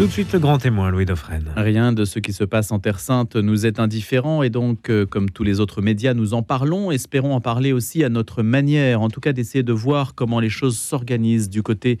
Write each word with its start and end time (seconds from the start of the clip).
Tout 0.00 0.06
de 0.06 0.12
suite 0.12 0.32
le 0.32 0.38
grand 0.38 0.56
témoin, 0.56 0.90
Louis 0.90 1.04
Dauphren. 1.04 1.52
Rien 1.58 1.92
de 1.92 2.06
ce 2.06 2.20
qui 2.20 2.32
se 2.32 2.42
passe 2.42 2.72
en 2.72 2.78
Terre 2.78 3.00
Sainte 3.00 3.36
nous 3.36 3.66
est 3.66 3.78
indifférent 3.78 4.42
et 4.42 4.48
donc, 4.48 4.88
euh, 4.88 5.04
comme 5.04 5.28
tous 5.28 5.44
les 5.44 5.60
autres 5.60 5.82
médias, 5.82 6.14
nous 6.14 6.32
en 6.32 6.42
parlons. 6.42 6.90
Espérons 6.90 7.34
en 7.34 7.42
parler 7.42 7.74
aussi 7.74 8.02
à 8.02 8.08
notre 8.08 8.42
manière, 8.42 9.02
en 9.02 9.10
tout 9.10 9.20
cas 9.20 9.34
d'essayer 9.34 9.62
de 9.62 9.74
voir 9.74 10.14
comment 10.14 10.40
les 10.40 10.48
choses 10.48 10.78
s'organisent 10.78 11.50
du 11.50 11.62
côté 11.62 11.98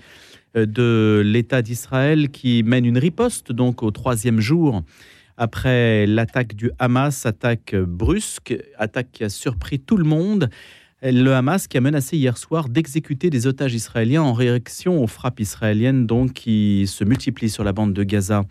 euh, 0.56 0.64
de 0.64 1.20
l'État 1.22 1.60
d'Israël 1.60 2.30
qui 2.30 2.62
mène 2.62 2.86
une 2.86 2.96
riposte 2.96 3.52
donc 3.52 3.82
au 3.82 3.90
troisième 3.90 4.40
jour 4.40 4.82
après 5.36 6.06
l'attaque 6.06 6.54
du 6.54 6.70
Hamas, 6.78 7.26
attaque 7.26 7.74
brusque, 7.74 8.56
attaque 8.78 9.08
qui 9.12 9.24
a 9.24 9.28
surpris 9.28 9.78
tout 9.78 9.98
le 9.98 10.04
monde. 10.04 10.48
Le 11.02 11.32
Hamas 11.32 11.66
qui 11.66 11.78
a 11.78 11.80
menacé 11.80 12.18
hier 12.18 12.36
soir 12.36 12.68
d'exécuter 12.68 13.30
des 13.30 13.46
otages 13.46 13.72
israéliens 13.72 14.20
en 14.20 14.34
réaction 14.34 15.02
aux 15.02 15.06
frappes 15.06 15.40
israéliennes 15.40 16.06
donc 16.06 16.34
qui 16.34 16.86
se 16.86 17.04
multiplient 17.04 17.48
sur 17.48 17.64
la 17.64 17.72
bande 17.72 17.94
de 17.94 18.02
Gaza. 18.02 18.44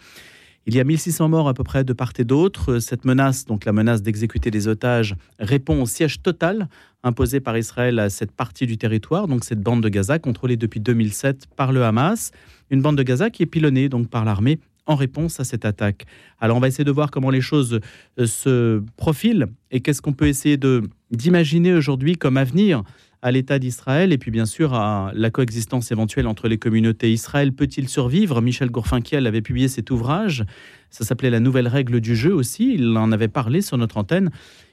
Il 0.66 0.76
y 0.76 0.80
a 0.80 0.84
1600 0.84 1.30
morts 1.30 1.48
à 1.48 1.54
peu 1.54 1.64
près 1.64 1.84
de 1.84 1.94
part 1.94 2.14
et 2.18 2.24
d'autre. 2.24 2.80
Cette 2.80 3.06
menace, 3.06 3.46
donc 3.46 3.66
la 3.66 3.72
menace 3.72 4.02
d'exécuter 4.02 4.50
des 4.50 4.68
otages, 4.68 5.16
répond 5.38 5.80
au 5.80 5.86
siège 5.86 6.24
total 6.24 6.70
imposé 7.04 7.40
par 7.40 7.56
Israël 7.56 8.00
à 8.00 8.10
cette 8.10 8.32
partie 8.32 8.66
du 8.66 8.80
territoire, 8.80 9.28
donc 9.28 9.44
cette 9.44 9.62
bande 9.62 9.84
de 9.84 9.90
Gaza 9.90 10.18
contrôlée 10.18 10.58
depuis 10.58 10.80
2007 10.80 11.48
par 11.56 11.72
le 11.72 11.84
Hamas. 11.84 12.32
Une 12.72 12.82
bande 12.82 12.98
de 12.98 13.04
Gaza 13.04 13.30
qui 13.30 13.44
est 13.44 13.48
pilonnée 13.48 13.90
donc 13.90 14.10
par 14.10 14.26
l'armée 14.26 14.60
en 14.88 14.96
réponse 14.96 15.40
à 15.40 15.44
cette 15.44 15.66
attaque. 15.66 16.08
Alors 16.40 16.58
on 16.58 16.60
va 16.60 16.68
essayer 16.68 16.84
de 16.84 16.92
voir 16.92 17.12
comment 17.12 17.30
les 17.30 17.42
choses 17.42 17.80
euh, 18.18 18.26
se 18.26 18.82
profilent 18.98 19.46
et 19.70 19.82
qu'est-ce 19.82 20.02
qu'on 20.02 20.14
peut 20.14 20.28
essayer 20.28 20.58
de 20.58 20.82
d'imaginer 21.12 21.74
aujourd'hui 21.74 22.16
comme 22.16 22.38
avenir 22.38 22.84
à 23.22 23.32
l'État 23.32 23.60
d'Israël 23.60 24.14
et 24.14 24.18
puis 24.18 24.32
bien 24.32 24.46
sûr 24.46 24.74
à 24.74 25.12
la 25.14 25.30
coexistence 25.30 25.92
éventuelle 25.92 26.28
entre 26.28 26.48
les 26.48 26.58
communautés. 26.58 27.12
Israël 27.12 27.52
peut-il 27.52 27.90
survivre? 27.90 28.42
Michel 28.42 28.70
Gourfinkiel 28.70 29.28
avait 29.28 29.42
publié 29.42 29.68
cet 29.68 29.92
ouvrage, 29.92 30.46
ça 30.90 31.04
s'appelait 31.04 31.30
La 31.30 31.40
nouvelle 31.40 31.68
règle 31.68 32.00
du 32.00 32.16
jeu 32.16 32.34
aussi, 32.34 32.76
il 32.76 32.98
en 32.98 33.12
avait 33.12 33.28
parlé 33.28 33.62
sur 33.62 33.78
notre 33.78 33.98
antenne. 33.98 34.30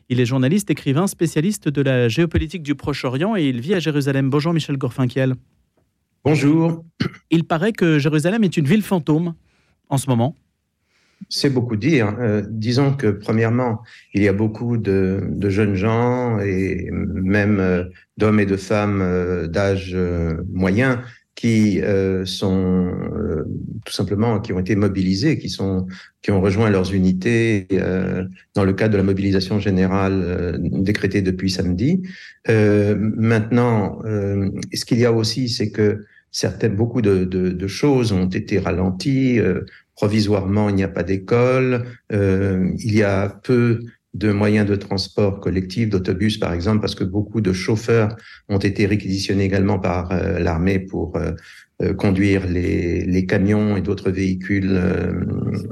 Il 0.09 0.21
est 0.21 0.27
journaliste, 0.27 0.71
écrivain, 0.71 1.09
spécialiste 1.09 1.69
de 1.69 1.83
la 1.83 2.09
géopolitique 2.09 2.63
du 2.63 2.77
Proche-Orient 2.77 3.35
et 3.35 3.49
il 3.49 3.61
vit 3.61 3.75
à 3.75 3.81
Jérusalem. 3.81 4.31
Bonjour 4.31 4.53
Michel 4.53 4.77
Gourfinkiel. 4.77 5.35
Bonjour. 6.25 6.85
Il 7.31 7.45
paraît 7.45 7.73
que 7.73 7.99
Jérusalem 7.99 8.45
est 8.45 8.57
une 8.57 8.67
ville 8.67 8.83
fantôme 8.83 9.35
en 9.89 9.99
ce 9.99 10.09
moment 10.09 10.37
c'est 11.29 11.51
beaucoup 11.51 11.77
dire. 11.77 12.17
Euh, 12.21 12.43
disons 12.49 12.93
que 12.93 13.09
premièrement, 13.09 13.83
il 14.15 14.23
y 14.23 14.29
a 14.29 14.33
beaucoup 14.33 14.77
de, 14.77 15.21
jeunes 15.49 15.75
gens 15.75 16.39
et 16.41 16.89
même 16.93 17.61
euh, 17.61 17.85
d'hommes 18.17 18.41
et 18.41 18.47
de 18.47 18.57
femmes 18.57 19.01
euh, 19.03 19.47
d'âge 19.47 19.97
moyen 20.53 21.03
qui 21.35 21.83
sont 22.25 22.93
tout 23.85 23.93
simplement 23.93 24.41
qui 24.41 24.55
ont 24.55 24.59
été 24.59 24.75
mobilisés, 24.75 25.39
qui 25.39 25.51
sont 25.51 25.87
qui 26.23 26.31
ont 26.31 26.41
rejoint 26.41 26.71
leurs 26.71 26.95
unités 26.95 27.69
dans 28.55 28.65
le 28.65 28.73
cadre 28.73 28.95
de 28.95 28.97
la 28.97 29.03
mobilisation 29.03 29.61
générale 29.61 30.59
décrétée 30.59 31.21
depuis 31.21 31.51
samedi. 31.51 32.01
maintenant, 32.49 34.01
ce 34.03 34.85
qu'il 34.87 34.99
y 34.99 35.05
a 35.05 35.13
aussi, 35.13 35.51
c'est 35.51 35.71
que 35.71 36.07
certaines, 36.37 36.77
beaucoup 36.77 37.01
de, 37.01 37.25
de, 37.25 37.67
choses 37.67 38.13
ont 38.13 38.29
été 38.29 38.59
ralenties. 38.59 39.39
Euh, 39.41 39.65
provisoirement, 39.97 40.69
il 40.69 40.77
n'y 40.77 40.85
a 40.85 40.89
pas 40.89 41.03
d'école. 41.03 41.85
Euh, 42.13 42.71
il 42.79 42.95
y 42.95 43.03
a 43.03 43.29
peu 43.43 43.81
de 44.15 44.33
moyens 44.33 44.67
de 44.67 44.77
transport 44.77 45.41
collectif, 45.41 45.91
d'autobus 45.91 46.39
par 46.39 46.53
exemple, 46.53 46.81
parce 46.81 46.95
que 46.95 47.05
beaucoup 47.05 47.41
de 47.41 47.53
chauffeurs 47.53 48.17
ont 48.49 48.59
été 48.59 48.87
réquisitionnés 48.87 49.45
également 49.45 49.79
par 49.79 50.13
euh, 50.13 50.39
l'armée 50.39 50.79
pour 50.79 51.19
conduire 51.99 52.47
les, 52.47 53.05
les, 53.05 53.27
camions 53.27 53.77
et 53.77 53.83
d'autres 53.83 54.11
véhicules 54.11 54.81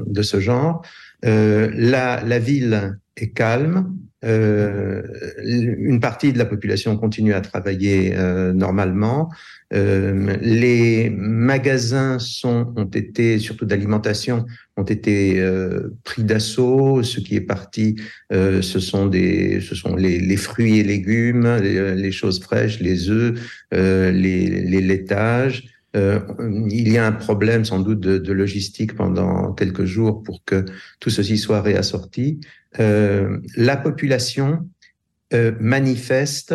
de 0.06 0.22
ce 0.22 0.38
genre. 0.38 0.84
la, 1.22 2.22
la 2.22 2.38
ville 2.38 2.98
est 3.16 3.30
calme. 3.30 3.96
Euh, 4.24 5.02
une 5.38 6.00
partie 6.00 6.32
de 6.32 6.38
la 6.38 6.46
population 6.46 6.96
continue 6.96 7.34
à 7.34 7.40
travailler 7.40 8.14
euh, 8.16 8.52
normalement. 8.52 9.30
Euh, 9.72 10.36
les 10.40 11.10
magasins 11.10 12.18
sont, 12.18 12.72
ont 12.76 12.84
été, 12.84 13.38
surtout 13.38 13.66
d'alimentation, 13.66 14.46
ont 14.76 14.84
été 14.84 15.40
euh, 15.40 15.94
pris 16.04 16.22
d'assaut. 16.22 17.02
Ce 17.02 17.20
qui 17.20 17.36
est 17.36 17.40
parti, 17.40 17.96
euh, 18.32 18.62
ce 18.62 18.78
sont 18.78 19.06
des, 19.06 19.60
ce 19.60 19.74
sont 19.74 19.96
les, 19.96 20.18
les 20.18 20.36
fruits 20.36 20.78
et 20.78 20.84
légumes, 20.84 21.58
les, 21.62 21.94
les, 21.94 22.12
choses 22.12 22.40
fraîches, 22.40 22.80
les 22.80 23.10
œufs, 23.10 23.38
les, 23.72 24.12
les 24.12 24.80
laitages. 24.80 25.73
Euh, 25.96 26.20
il 26.70 26.88
y 26.92 26.98
a 26.98 27.06
un 27.06 27.12
problème 27.12 27.64
sans 27.64 27.78
doute 27.78 28.00
de, 28.00 28.32
logistique 28.32 28.94
pendant 28.94 29.52
quelques 29.52 29.84
jours 29.84 30.22
pour 30.22 30.44
que 30.44 30.64
tout 31.00 31.10
ceci 31.10 31.38
soit 31.38 31.62
réassorti. 31.62 32.40
Euh, 32.80 33.38
la 33.56 33.76
population 33.76 34.68
euh, 35.32 35.52
manifeste 35.60 36.54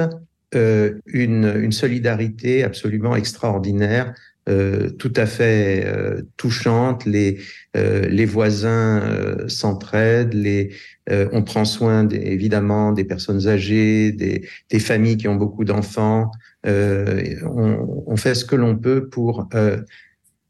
une, 0.51 1.72
solidarité 1.72 2.63
absolument 2.63 3.16
extraordinaire, 3.16 4.16
tout 4.97 5.13
à 5.16 5.28
fait 5.28 5.85
touchante. 6.38 7.05
Les, 7.05 7.38
voisins 8.25 9.47
s'entraident, 9.47 10.33
on 11.07 11.44
prend 11.44 11.66
soin 11.66 12.09
évidemment 12.09 12.94
des 12.94 13.03
personnes 13.03 13.47
âgées, 13.47 14.11
des 14.11 14.79
familles 14.79 15.17
qui 15.17 15.28
ont 15.28 15.35
beaucoup 15.35 15.66
d'enfants. 15.66 16.31
On, 16.66 18.03
on, 18.08 18.18
fait 18.18 18.36
ce 18.36 18.44
que 18.44 18.56
l'on 18.56 18.78
peut 18.78 19.08
pour 19.08 19.47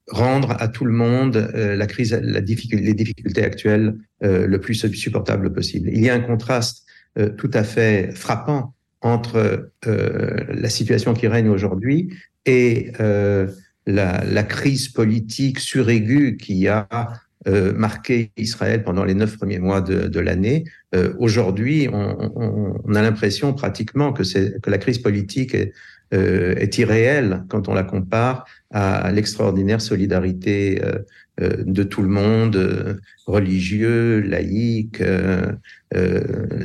rendre 0.09 0.55
à 0.59 0.67
tout 0.67 0.85
le 0.85 0.91
monde 0.91 1.37
euh, 1.37 1.75
la 1.75 1.87
crise, 1.87 2.13
la 2.13 2.41
difficulté, 2.41 2.83
les 2.83 2.93
difficultés 2.93 3.43
actuelles 3.43 3.95
euh, 4.23 4.47
le 4.47 4.59
plus 4.59 4.75
supportable 4.93 5.53
possible. 5.53 5.89
Il 5.91 6.01
y 6.01 6.09
a 6.09 6.13
un 6.13 6.19
contraste 6.19 6.85
euh, 7.17 7.29
tout 7.29 7.51
à 7.53 7.63
fait 7.63 8.11
frappant 8.13 8.73
entre 9.01 9.71
la 9.85 10.69
situation 10.69 11.13
qui 11.13 11.27
règne 11.27 11.47
aujourd'hui 11.47 12.09
et 12.45 12.91
la, 12.99 14.25
la, 14.25 14.43
crise 14.43 14.89
politique 14.89 15.59
suraiguë 15.59 16.35
qui 16.35 16.67
a 16.67 16.85
marqué 17.45 18.33
Israël 18.35 18.83
pendant 18.83 19.05
les 19.05 19.13
neuf 19.13 19.37
premiers 19.37 19.59
mois 19.59 19.79
de, 19.79 20.09
de 20.09 20.19
l'année. 20.19 20.65
aujourd'hui, 21.17 21.87
on, 21.93 22.33
on, 22.35 22.81
on, 22.83 22.93
a 22.93 23.01
l'impression 23.01 23.53
pratiquement 23.53 24.11
que, 24.11 24.23
que 24.59 24.69
la 24.69 24.77
crise 24.79 24.97
politique 24.97 25.55
est, 25.55 25.71
euh, 26.11 26.55
est 26.55 26.75
irréelle 26.79 27.43
quand 27.49 27.67
on 27.69 27.73
la 27.75 27.83
compare 27.83 28.45
à 28.71 29.11
l'extraordinaire 29.11 29.79
solidarité 29.79 30.81
euh, 30.83 30.99
euh, 31.39 31.63
de 31.63 31.83
tout 31.83 32.01
le 32.01 32.07
monde, 32.07 32.99
religieux, 33.27 34.19
laïque, 34.21 35.03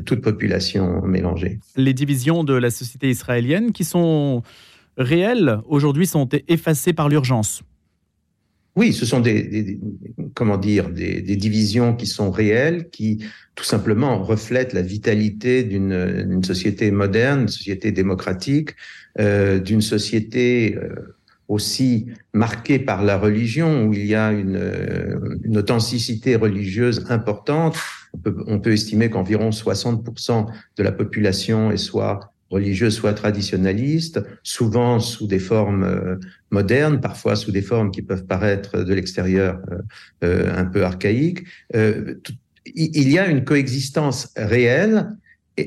toute 0.07 0.23
population 0.23 1.03
mélangée. 1.03 1.59
Les 1.77 1.93
divisions 1.93 2.43
de 2.43 2.55
la 2.55 2.71
société 2.71 3.11
israélienne 3.11 3.73
qui 3.73 3.85
sont 3.85 4.43
réelles 4.97 5.59
aujourd'hui 5.67 6.07
sont 6.07 6.29
effacées 6.49 6.95
par 6.95 7.11
l'urgence. 7.11 7.63
Oui, 8.77 8.93
ce 8.93 9.07
sont 9.07 9.21
des, 9.21 9.79
comment 10.35 10.57
dire 10.57 10.91
des, 10.91 11.23
des, 11.23 11.37
divisions 11.37 11.95
qui 11.95 12.07
sont 12.07 12.33
réelles, 12.33 12.91
qui 12.91 13.25
tout 13.55 13.65
simplement 13.65 14.23
reflètent 14.23 14.73
la 14.73 14.83
vitalité 14.83 15.63
d'une 15.63 16.43
société 16.43 16.91
moderne, 16.91 17.43
une 17.43 17.49
société 17.49 17.93
démocratique, 17.93 18.71
euh, 19.21 19.61
d'une 19.61 19.81
société 19.81 20.77
euh, 20.77 21.17
aussi 21.47 22.07
marquée 22.33 22.81
par 22.81 23.05
la 23.05 23.17
religion, 23.17 23.85
où 23.87 23.93
il 23.93 24.07
y 24.07 24.15
a 24.17 24.33
une, 24.33 24.57
euh, 24.57 25.39
une 25.45 25.57
authenticité 25.57 26.35
religieuse 26.35 27.07
importante. 27.11 27.77
On 28.13 28.19
peut, 28.19 28.45
on 28.49 28.59
peut 28.59 28.73
estimer 28.73 29.09
qu'environ 29.09 29.51
60% 29.51 30.47
de 30.77 30.83
la 30.83 30.91
population 30.91 31.71
est 31.71 31.77
soit 31.77 32.34
religieuse, 32.55 32.95
soit 32.95 33.15
traditionnaliste, 33.15 34.21
souvent 34.43 35.01
sous 35.01 35.27
des 35.27 35.39
formes 35.39 36.19
modernes, 36.51 37.01
parfois 37.01 37.37
sous 37.37 37.53
des 37.53 37.63
formes 37.63 37.91
qui 37.91 38.03
peuvent 38.03 38.25
paraître 38.27 38.83
de 38.83 38.95
l'extérieur 38.95 39.61
un 40.23 40.65
peu 40.65 40.85
archaïques. 40.85 41.45
il 41.75 43.11
y 43.11 43.19
a 43.19 43.27
une 43.29 43.45
coexistence 43.45 44.33
réelle 44.37 45.09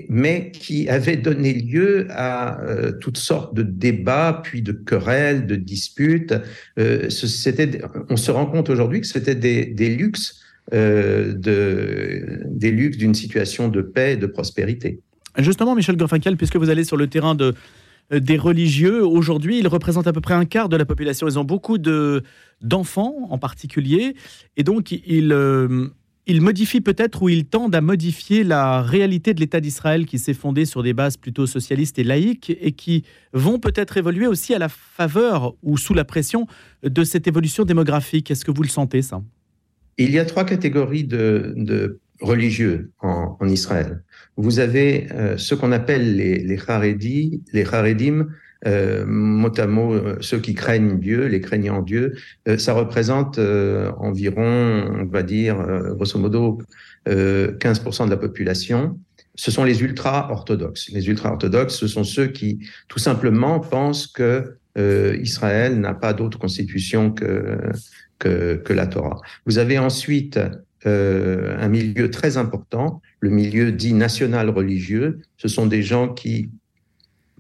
mais 0.09 0.51
qui 0.51 0.89
avait 0.89 1.15
donné 1.15 1.53
lieu 1.53 2.07
à 2.09 2.61
euh, 2.61 2.91
toutes 2.91 3.17
sortes 3.17 3.56
de 3.56 3.63
débats, 3.63 4.41
puis 4.44 4.61
de 4.61 4.73
querelles, 4.73 5.47
de 5.47 5.56
disputes. 5.56 6.33
Euh, 6.77 7.07
on 8.09 8.17
se 8.17 8.31
rend 8.31 8.47
compte 8.47 8.69
aujourd'hui 8.69 9.01
que 9.01 9.07
c'était 9.07 9.35
des, 9.35 9.95
luxes, 9.95 10.41
euh, 10.73 11.33
de, 11.33 12.41
des 12.47 12.71
luxes 12.71 12.97
d'une 12.97 13.15
situation 13.15 13.69
de 13.69 13.81
paix 13.81 14.13
et 14.13 14.17
de 14.17 14.27
prospérité. 14.27 15.00
Justement, 15.37 15.75
Michel 15.75 15.97
Gorfinkel, 15.97 16.37
puisque 16.37 16.55
vous 16.55 16.69
allez 16.69 16.83
sur 16.83 16.97
le 16.97 17.07
terrain 17.07 17.35
de, 17.35 17.53
des 18.11 18.37
religieux, 18.37 19.05
aujourd'hui, 19.05 19.59
ils 19.59 19.67
représentent 19.67 20.07
à 20.07 20.13
peu 20.13 20.21
près 20.21 20.33
un 20.33 20.45
quart 20.45 20.69
de 20.69 20.77
la 20.77 20.85
population. 20.85 21.27
Ils 21.27 21.37
ont 21.37 21.43
beaucoup 21.43 21.77
de, 21.77 22.23
d'enfants 22.61 23.15
en 23.29 23.37
particulier, 23.37 24.15
et 24.55 24.63
donc 24.63 24.91
ils 24.91 25.33
il 26.29 26.41
modifie 26.41 26.81
peut-être 26.81 27.23
ou 27.23 27.29
il 27.29 27.45
tendent 27.45 27.73
à 27.73 27.79
modifier 27.79 28.43
la 28.43 28.81
réalité 28.81 29.33
de 29.33 29.39
l'État 29.39 29.61
d'Israël 29.61 30.05
qui 30.05 30.19
s'est 30.19 30.33
fondé 30.33 30.65
sur 30.65 30.83
des 30.83 30.93
bases 30.93 31.15
plutôt 31.15 31.47
socialistes 31.47 31.97
et 31.99 32.03
laïques 32.03 32.55
et 32.59 32.73
qui 32.73 33.03
vont 33.31 33.59
peut-être 33.59 33.95
évoluer 33.95 34.27
aussi 34.27 34.53
à 34.53 34.59
la 34.59 34.67
faveur 34.67 35.55
ou 35.63 35.77
sous 35.77 35.93
la 35.93 36.03
pression 36.03 36.45
de 36.83 37.03
cette 37.05 37.27
évolution 37.27 37.63
démographique. 37.63 38.29
Est-ce 38.29 38.43
que 38.43 38.51
vous 38.51 38.61
le 38.61 38.67
sentez 38.67 39.01
ça? 39.01 39.21
Il 39.97 40.11
y 40.11 40.19
a 40.19 40.25
trois 40.25 40.43
catégories 40.43 41.05
de, 41.05 41.99
religieux 42.21 42.91
en, 43.01 43.37
Israël. 43.47 44.03
Vous 44.35 44.59
avez 44.59 45.07
ceux 45.37 45.55
qu'on 45.55 45.71
appelle 45.71 46.15
les, 46.15 46.39
les 46.39 46.59
les 47.53 47.65
Haredim, 47.65 48.27
euh, 48.65 49.05
mot 49.05 49.51
à 49.59 49.67
mot, 49.67 49.93
euh, 49.93 50.17
ceux 50.21 50.39
qui 50.39 50.55
craignent 50.55 50.99
Dieu, 50.99 51.27
les 51.27 51.41
craignants 51.41 51.81
Dieu, 51.81 52.15
euh, 52.47 52.57
ça 52.57 52.73
représente 52.73 53.39
environ, 53.39 54.99
on 54.99 55.05
va 55.05 55.23
dire, 55.23 55.57
grosso 55.95 56.17
modo, 56.19 56.59
15% 57.05 58.05
de 58.05 58.09
la 58.09 58.17
population. 58.17 58.99
Ce 59.35 59.51
sont 59.51 59.63
les 59.63 59.81
ultra-orthodoxes. 59.81 60.89
Les 60.91 61.07
ultra-orthodoxes, 61.07 61.75
ce 61.75 61.87
sont 61.87 62.03
ceux 62.03 62.27
qui, 62.27 62.59
tout 62.87 62.99
simplement, 62.99 63.59
pensent 63.59 64.07
que 64.07 64.57
Israël 64.75 65.79
n'a 65.79 65.93
pas 65.93 66.13
d'autre 66.13 66.37
constitution 66.37 67.11
que, 67.11 67.57
que, 68.19 68.55
que, 68.55 68.73
la 68.73 68.87
Torah. 68.87 69.19
Vous 69.45 69.57
avez 69.57 69.79
ensuite 69.79 70.39
un 70.85 71.68
milieu 71.68 72.09
très 72.09 72.38
important, 72.38 73.01
le 73.19 73.29
milieu 73.29 73.71
dit 73.71 73.94
national 73.94 74.50
religieux. 74.50 75.19
Ce 75.38 75.47
sont 75.47 75.65
des 75.65 75.83
gens 75.83 76.07
qui 76.13 76.50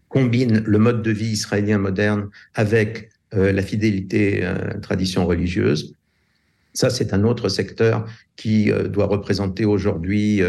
combine 0.09 0.63
le 0.65 0.77
mode 0.79 1.01
de 1.01 1.11
vie 1.11 1.31
israélien 1.31 1.77
moderne 1.77 2.29
avec 2.53 3.09
euh, 3.33 3.51
la 3.51 3.61
fidélité 3.61 4.39
euh, 4.41 4.79
tradition 4.81 5.25
religieuse. 5.25 5.93
Ça, 6.73 6.89
c'est 6.89 7.13
un 7.13 7.23
autre 7.23 7.49
secteur 7.49 8.05
qui 8.35 8.71
euh, 8.71 8.87
doit 8.87 9.07
représenter 9.07 9.65
aujourd'hui 9.65 10.41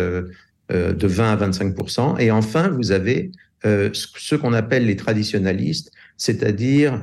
de 0.70 1.06
20 1.06 1.32
à 1.32 1.49
25% 1.49 2.20
Et 2.20 2.31
enfin, 2.31 2.69
vous 2.69 2.93
avez 2.93 3.32
ce 3.64 4.34
qu'on 4.34 4.52
appelle 4.52 4.84
les 4.84 4.96
traditionalistes, 4.96 5.91
c'est-à-dire 6.19 7.00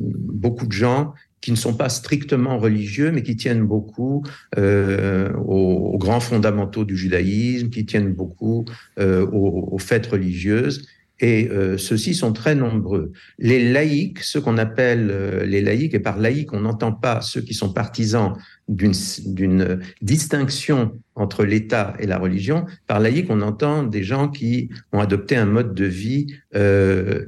beaucoup 0.00 0.64
de 0.66 0.72
gens 0.72 1.12
qui 1.40 1.50
ne 1.50 1.56
sont 1.56 1.74
pas 1.74 1.88
strictement 1.88 2.58
religieux, 2.58 3.10
mais 3.12 3.22
qui 3.22 3.36
tiennent 3.36 3.64
beaucoup 3.64 4.24
aux, 4.56 5.98
grands 5.98 6.20
fondamentaux 6.20 6.84
du 6.84 6.96
judaïsme, 6.96 7.70
qui 7.70 7.86
tiennent 7.86 8.12
beaucoup 8.12 8.64
aux, 8.98 9.68
aux, 9.72 9.78
fêtes 9.78 10.06
religieuses 10.06 10.86
et 11.20 11.48
euh, 11.50 11.76
ceux-ci 11.76 12.14
sont 12.14 12.32
très 12.32 12.54
nombreux. 12.54 13.12
Les 13.38 13.72
laïcs, 13.72 14.20
ceux 14.20 14.40
qu'on 14.40 14.58
appelle 14.58 15.08
euh, 15.10 15.44
les 15.44 15.60
laïcs, 15.60 15.94
et 15.94 15.98
par 15.98 16.18
laïcs, 16.18 16.52
on 16.52 16.60
n'entend 16.60 16.92
pas 16.92 17.20
ceux 17.22 17.40
qui 17.40 17.54
sont 17.54 17.72
partisans 17.72 18.34
d'une 18.68 19.80
distinction 20.00 20.92
entre 21.14 21.44
l'État 21.44 21.94
et 21.98 22.06
la 22.06 22.18
religion. 22.18 22.66
Par 22.86 23.00
laïcs, 23.00 23.30
on 23.30 23.40
entend 23.40 23.82
des 23.82 24.04
gens 24.04 24.28
qui 24.28 24.70
ont 24.92 25.00
adopté 25.00 25.36
un 25.36 25.46
mode 25.46 25.74
de 25.74 25.86
vie 25.86 26.26
euh, 26.54 27.26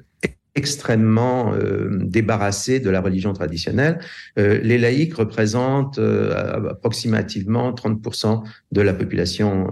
extrêmement 0.55 1.55
euh, 1.55 1.89
débarrassé 2.03 2.81
de 2.81 2.91
la 2.91 3.01
religion 3.01 3.33
traditionnelle. 3.33 3.99
Euh, 4.39 4.59
les 4.63 4.79
laïcs 4.79 5.15
représentent 5.15 5.99
euh, 5.99 6.71
approximativement 6.71 7.73
30% 7.73 8.43
de 8.73 8.81
la 8.81 8.93
population 8.93 9.71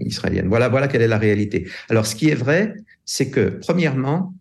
israélienne. 0.00 0.48
Voilà, 0.48 0.68
voilà 0.68 0.88
quelle 0.88 1.02
est 1.02 1.08
la 1.08 1.18
réalité. 1.18 1.68
Alors, 1.88 2.06
ce 2.06 2.14
qui 2.14 2.28
est 2.28 2.34
vrai, 2.34 2.74
c'est 3.04 3.30
que, 3.30 3.58
premièrement, 3.60 4.34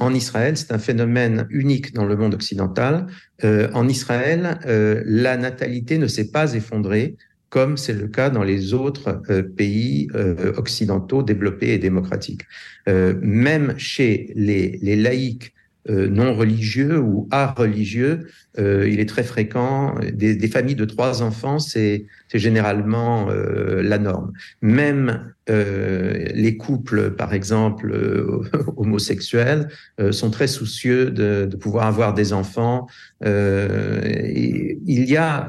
en 0.00 0.14
Israël, 0.14 0.56
c'est 0.56 0.72
un 0.72 0.78
phénomène 0.78 1.46
unique 1.50 1.92
dans 1.92 2.06
le 2.06 2.16
monde 2.16 2.34
occidental. 2.34 3.06
en 3.42 3.88
Israël, 3.88 4.58
la 4.64 5.36
natalité 5.36 5.98
ne 5.98 6.06
s'est 6.06 6.30
pas 6.30 6.54
effondrée 6.54 7.16
comme 7.48 7.76
c'est 7.76 7.92
le 7.92 8.08
cas 8.08 8.30
dans 8.30 8.42
les 8.42 8.74
autres 8.74 9.22
euh, 9.30 9.42
pays 9.42 10.08
euh, 10.14 10.52
occidentaux 10.56 11.22
développés 11.22 11.72
et 11.74 11.78
démocratiques. 11.78 12.42
Euh, 12.88 13.14
même 13.20 13.74
chez 13.78 14.32
les, 14.34 14.78
les 14.82 14.96
laïcs 14.96 15.52
non 15.88 16.34
religieux 16.34 16.98
ou 16.98 17.28
à 17.30 17.46
religieux, 17.52 18.26
il 18.58 18.98
est 18.98 19.08
très 19.08 19.22
fréquent. 19.22 19.94
Des, 20.12 20.34
des 20.34 20.48
familles 20.48 20.74
de 20.74 20.84
trois 20.84 21.22
enfants, 21.22 21.60
c'est 21.60 22.06
généralement 22.34 23.28
la 23.28 23.98
norme. 23.98 24.32
Même 24.62 25.32
euh, 25.48 26.26
les 26.34 26.56
couples, 26.56 27.12
par 27.12 27.32
exemple, 27.32 27.92
euh, 27.92 28.42
homosexuels, 28.76 29.68
euh, 30.00 30.10
sont 30.10 30.30
très 30.30 30.48
soucieux 30.48 31.10
de, 31.10 31.46
de, 31.46 31.56
pouvoir 31.56 31.86
avoir 31.86 32.14
des 32.14 32.32
enfants. 32.32 32.88
il 33.24 34.78
y 34.86 35.16
a 35.16 35.48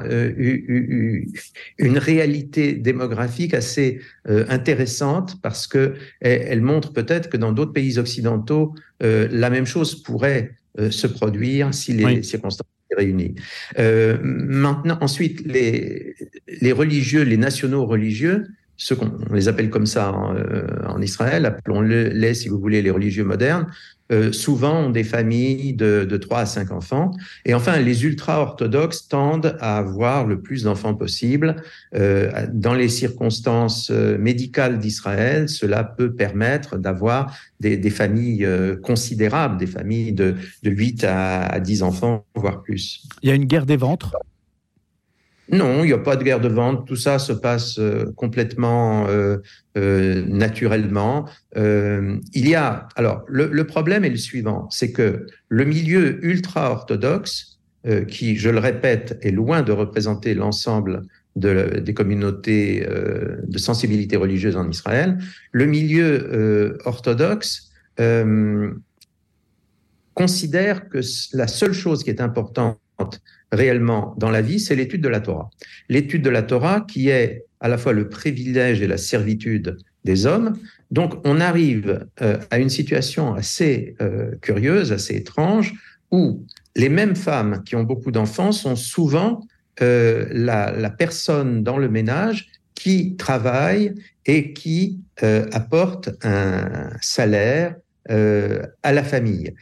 une 1.78 1.98
réalité 1.98 2.72
démographique 2.72 3.54
assez 3.54 4.00
intéressante 4.26 5.40
parce 5.42 5.66
que 5.66 5.94
elle, 6.20 6.62
montre 6.62 6.92
peut-être 6.92 7.28
que 7.28 7.36
dans 7.36 7.52
d'autres 7.52 7.72
pays 7.72 7.98
occidentaux, 7.98 8.74
la 9.00 9.50
même 9.50 9.66
chose 9.66 10.02
pourrait 10.02 10.52
se 10.90 11.06
produire 11.06 11.74
si 11.74 11.92
les 11.92 12.22
circonstances 12.22 12.68
étaient 12.90 13.02
réunies. 13.02 13.34
maintenant, 14.22 14.98
ensuite, 15.00 15.42
les, 15.44 16.14
les 16.60 16.72
religieux, 16.72 17.22
les 17.22 17.36
nationaux 17.36 17.84
religieux, 17.86 18.46
ceux 18.78 18.94
qu'on 18.94 19.10
les 19.34 19.48
appelle 19.48 19.70
comme 19.70 19.86
ça 19.86 20.12
en, 20.12 20.36
euh, 20.36 20.66
en 20.86 21.02
Israël, 21.02 21.44
appelons-les, 21.44 22.34
si 22.34 22.48
vous 22.48 22.60
voulez, 22.60 22.80
les 22.80 22.92
religieux 22.92 23.24
modernes, 23.24 23.66
euh, 24.10 24.32
souvent 24.32 24.84
ont 24.84 24.90
des 24.90 25.02
familles 25.04 25.74
de, 25.74 26.06
de 26.08 26.16
3 26.16 26.38
à 26.38 26.46
5 26.46 26.70
enfants. 26.70 27.10
Et 27.44 27.54
enfin, 27.54 27.78
les 27.78 28.04
ultra-orthodoxes 28.04 29.08
tendent 29.08 29.56
à 29.60 29.76
avoir 29.76 30.26
le 30.26 30.40
plus 30.40 30.62
d'enfants 30.62 30.94
possible. 30.94 31.56
Euh, 31.94 32.46
dans 32.52 32.72
les 32.72 32.88
circonstances 32.88 33.90
médicales 33.90 34.78
d'Israël, 34.78 35.48
cela 35.48 35.82
peut 35.82 36.14
permettre 36.14 36.78
d'avoir 36.78 37.36
des, 37.60 37.90
familles 37.90 38.48
considérables, 38.82 39.58
des 39.58 39.66
familles 39.66 40.12
de, 40.12 40.36
de 40.62 40.70
8 40.70 41.04
à, 41.04 41.40
à 41.46 41.60
10 41.60 41.82
enfants, 41.82 42.24
voire 42.36 42.62
plus. 42.62 43.02
Il 43.22 43.28
y 43.28 43.32
a 43.32 43.34
une 43.34 43.44
guerre 43.44 43.66
des 43.66 43.76
ventres? 43.76 44.14
Non, 45.50 45.82
il 45.82 45.86
n'y 45.86 45.92
a 45.92 45.98
pas 45.98 46.16
de 46.16 46.24
guerre 46.24 46.40
de 46.40 46.48
vente. 46.48 46.86
Tout 46.86 46.96
ça 46.96 47.18
se 47.18 47.32
passe 47.32 47.78
euh, 47.78 48.12
complètement 48.16 49.06
euh, 49.08 49.38
euh, 49.76 50.24
naturellement. 50.26 51.28
Euh, 51.56 52.18
il 52.34 52.48
y 52.48 52.54
a 52.54 52.88
alors 52.96 53.24
le, 53.28 53.48
le, 53.50 53.66
problème 53.66 54.04
est 54.04 54.10
le 54.10 54.16
suivant, 54.16 54.68
c'est 54.70 54.92
que 54.92 55.26
le 55.48 55.64
milieu 55.64 56.22
ultra 56.24 56.70
orthodoxe, 56.70 57.58
euh, 57.86 58.04
qui, 58.04 58.36
je 58.36 58.50
le 58.50 58.58
répète, 58.58 59.18
est 59.22 59.30
loin 59.30 59.62
de 59.62 59.72
représenter 59.72 60.34
l'ensemble 60.34 61.02
de, 61.36 61.80
des 61.80 61.94
communautés 61.94 62.84
de 63.46 63.58
sensibilité 63.58 64.16
religieuse 64.16 64.56
en 64.56 64.68
Israël, 64.68 65.18
le 65.52 65.66
milieu 65.66 66.76
orthodoxe 66.84 67.70
considère 70.14 70.88
que 70.88 70.98
la 71.34 71.46
seule 71.46 71.72
chose 71.72 72.02
qui 72.02 72.10
est 72.10 72.20
importante 72.20 72.80
réellement 73.52 74.14
dans 74.18 74.30
la 74.30 74.42
vie, 74.42 74.60
c'est 74.60 74.76
l'étude 74.76 75.02
de 75.02 75.08
la 75.08 75.20
Torah. 75.20 75.50
L'étude 75.88 76.22
de 76.22 76.30
la 76.30 76.42
Torah 76.42 76.82
qui 76.82 77.08
est 77.08 77.44
à 77.60 77.68
la 77.68 77.78
fois 77.78 77.92
le 77.92 78.08
privilège 78.08 78.82
et 78.82 78.86
la 78.86 78.98
servitude 78.98 79.76
des 80.04 80.26
hommes. 80.26 80.56
Donc 80.90 81.14
on 81.24 81.40
arrive 81.40 82.06
euh, 82.22 82.38
à 82.50 82.58
une 82.58 82.70
situation 82.70 83.34
assez 83.34 83.94
euh, 84.00 84.32
curieuse, 84.40 84.92
assez 84.92 85.16
étrange, 85.16 85.74
où 86.10 86.44
les 86.76 86.88
mêmes 86.88 87.16
femmes 87.16 87.62
qui 87.64 87.76
ont 87.76 87.82
beaucoup 87.82 88.10
d'enfants 88.10 88.52
sont 88.52 88.76
souvent 88.76 89.46
euh, 89.82 90.26
la, 90.30 90.90
personne 90.90 91.62
dans 91.62 91.78
le 91.78 91.88
ménage 91.88 92.48
qui 92.74 93.16
travaille 93.16 93.94
et 94.24 94.52
qui 94.52 95.00
apporte 95.52 96.10
un 96.22 96.90
salaire 97.00 97.74
à 98.08 98.92
la 98.92 99.02
famille. 99.02 99.52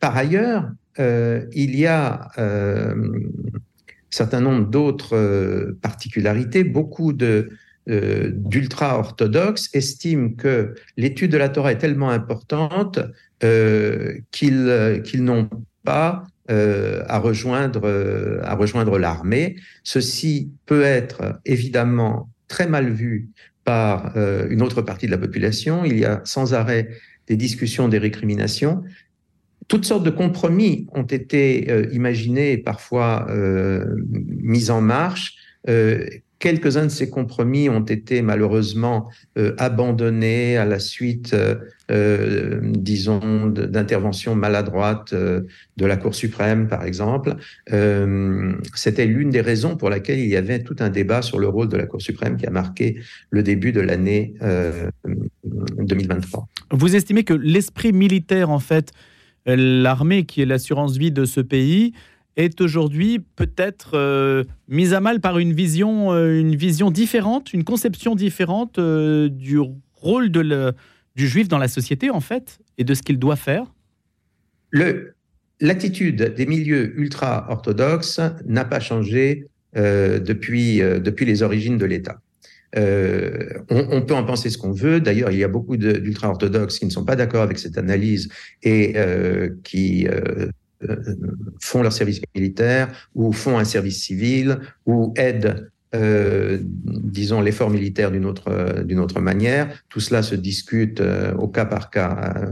par 0.00 0.16
ailleurs, 0.16 0.68
euh, 0.98 1.46
il 1.52 1.76
y 1.76 1.86
a 1.86 2.28
euh, 2.38 2.94
un 2.94 4.10
certain 4.10 4.40
nombre 4.40 4.68
d'autres 4.68 5.16
euh, 5.16 5.78
particularités. 5.80 6.64
Beaucoup 6.64 7.12
euh, 7.22 8.30
d'ultra-orthodoxes 8.34 9.70
estiment 9.72 10.30
que 10.30 10.74
l'étude 10.96 11.32
de 11.32 11.38
la 11.38 11.48
Torah 11.48 11.72
est 11.72 11.78
tellement 11.78 12.10
importante 12.10 13.00
euh, 13.42 14.18
qu'ils 14.30 15.24
n'ont 15.24 15.48
pas 15.82 16.24
euh, 16.50 17.02
à 17.08 17.18
rejoindre 17.18 18.98
l'armée. 18.98 19.56
Ceci 19.82 20.52
peut 20.66 20.82
être 20.82 21.40
évidemment 21.44 22.28
très 22.48 22.68
mal 22.68 22.90
vu 22.90 23.30
par 23.64 24.16
une 24.50 24.60
autre 24.60 24.82
partie 24.82 25.06
de 25.06 25.12
la 25.12 25.18
population. 25.18 25.84
Il 25.84 25.98
y 25.98 26.04
a 26.04 26.20
sans 26.24 26.52
arrêt 26.52 26.88
des 27.28 27.36
discussions, 27.36 27.88
des 27.88 27.98
récriminations, 27.98 28.82
toutes 29.68 29.84
sortes 29.84 30.04
de 30.04 30.10
compromis 30.10 30.86
ont 30.92 31.02
été 31.02 31.70
euh, 31.70 31.86
imaginés 31.92 32.52
et 32.52 32.58
parfois 32.58 33.26
euh, 33.30 33.84
mis 34.08 34.70
en 34.70 34.80
marche. 34.80 35.34
Euh, 35.68 36.06
Quelques-uns 36.38 36.86
de 36.86 36.90
ces 36.90 37.08
compromis 37.08 37.68
ont 37.68 37.84
été 37.84 38.20
malheureusement 38.20 39.08
abandonnés 39.58 40.56
à 40.56 40.64
la 40.64 40.80
suite, 40.80 41.36
disons, 41.88 43.46
d'interventions 43.46 44.34
maladroites 44.34 45.14
de 45.14 45.86
la 45.86 45.96
Cour 45.96 46.16
suprême, 46.16 46.66
par 46.66 46.82
exemple. 46.82 47.36
C'était 48.74 49.06
l'une 49.06 49.30
des 49.30 49.40
raisons 49.40 49.76
pour 49.76 49.88
laquelle 49.88 50.18
il 50.18 50.26
y 50.26 50.34
avait 50.34 50.64
tout 50.64 50.74
un 50.80 50.88
débat 50.88 51.22
sur 51.22 51.38
le 51.38 51.46
rôle 51.46 51.68
de 51.68 51.76
la 51.76 51.86
Cour 51.86 52.02
suprême 52.02 52.36
qui 52.36 52.46
a 52.46 52.50
marqué 52.50 52.98
le 53.30 53.44
début 53.44 53.70
de 53.70 53.80
l'année 53.80 54.34
2023. 55.78 56.48
Vous 56.72 56.96
estimez 56.96 57.22
que 57.22 57.34
l'esprit 57.34 57.92
militaire, 57.92 58.50
en 58.50 58.58
fait, 58.58 58.90
l'armée 59.46 60.24
qui 60.24 60.42
est 60.42 60.46
l'assurance 60.46 60.96
vie 60.96 61.10
de 61.10 61.24
ce 61.24 61.40
pays 61.40 61.92
est 62.36 62.60
aujourd'hui 62.60 63.18
peut-être 63.36 64.46
mise 64.68 64.94
à 64.94 65.00
mal 65.00 65.20
par 65.20 65.38
une 65.38 65.52
vision, 65.52 66.12
une 66.14 66.56
vision 66.56 66.90
différente, 66.90 67.52
une 67.52 67.64
conception 67.64 68.14
différente 68.14 68.80
du 68.80 69.58
rôle 69.94 70.30
du 70.30 71.28
juif 71.28 71.48
dans 71.48 71.58
la 71.58 71.68
société, 71.68 72.08
en 72.10 72.20
fait, 72.20 72.58
et 72.78 72.84
de 72.84 72.94
ce 72.94 73.02
qu'il 73.02 73.18
doit 73.18 73.36
faire 73.36 73.66
L'attitude 75.60 76.34
des 76.34 76.46
milieux 76.46 76.98
ultra-orthodoxes 76.98 78.20
n'a 78.46 78.64
pas 78.64 78.80
changé 78.80 79.46
euh, 79.76 80.18
depuis, 80.18 80.82
euh, 80.82 80.98
depuis 80.98 81.24
les 81.24 81.42
origines 81.42 81.78
de 81.78 81.84
l'État. 81.84 82.20
Euh, 82.76 83.58
on, 83.68 84.02
peut 84.02 84.14
en 84.14 84.24
penser 84.24 84.50
ce 84.50 84.56
qu'on 84.56 84.72
veut. 84.72 85.00
D'ailleurs, 85.00 85.30
il 85.30 85.38
y 85.38 85.44
a 85.44 85.48
beaucoup 85.48 85.76
d'ultra-orthodoxes 85.76 86.78
qui 86.78 86.86
ne 86.86 86.90
sont 86.90 87.04
pas 87.04 87.16
d'accord 87.16 87.42
avec 87.42 87.58
cette 87.58 87.76
analyse 87.76 88.28
et 88.62 88.94
euh, 88.96 89.50
qui 89.62 90.08
euh, 90.08 90.48
font 91.60 91.82
leur 91.82 91.92
service 91.92 92.20
militaire 92.34 92.88
ou 93.14 93.32
font 93.32 93.58
un 93.58 93.64
service 93.64 94.02
civil 94.02 94.58
ou 94.86 95.12
aident 95.16 95.68
disons, 95.94 97.42
l'effort 97.42 97.68
militaire 97.68 98.10
d'une 98.10 98.24
autre, 98.24 98.82
d'une 98.82 98.98
autre 98.98 99.20
manière. 99.20 99.68
Tout 99.90 100.00
cela 100.00 100.22
se 100.22 100.34
discute 100.34 101.02
au 101.36 101.48
cas 101.48 101.66
par 101.66 101.90
cas 101.90 102.06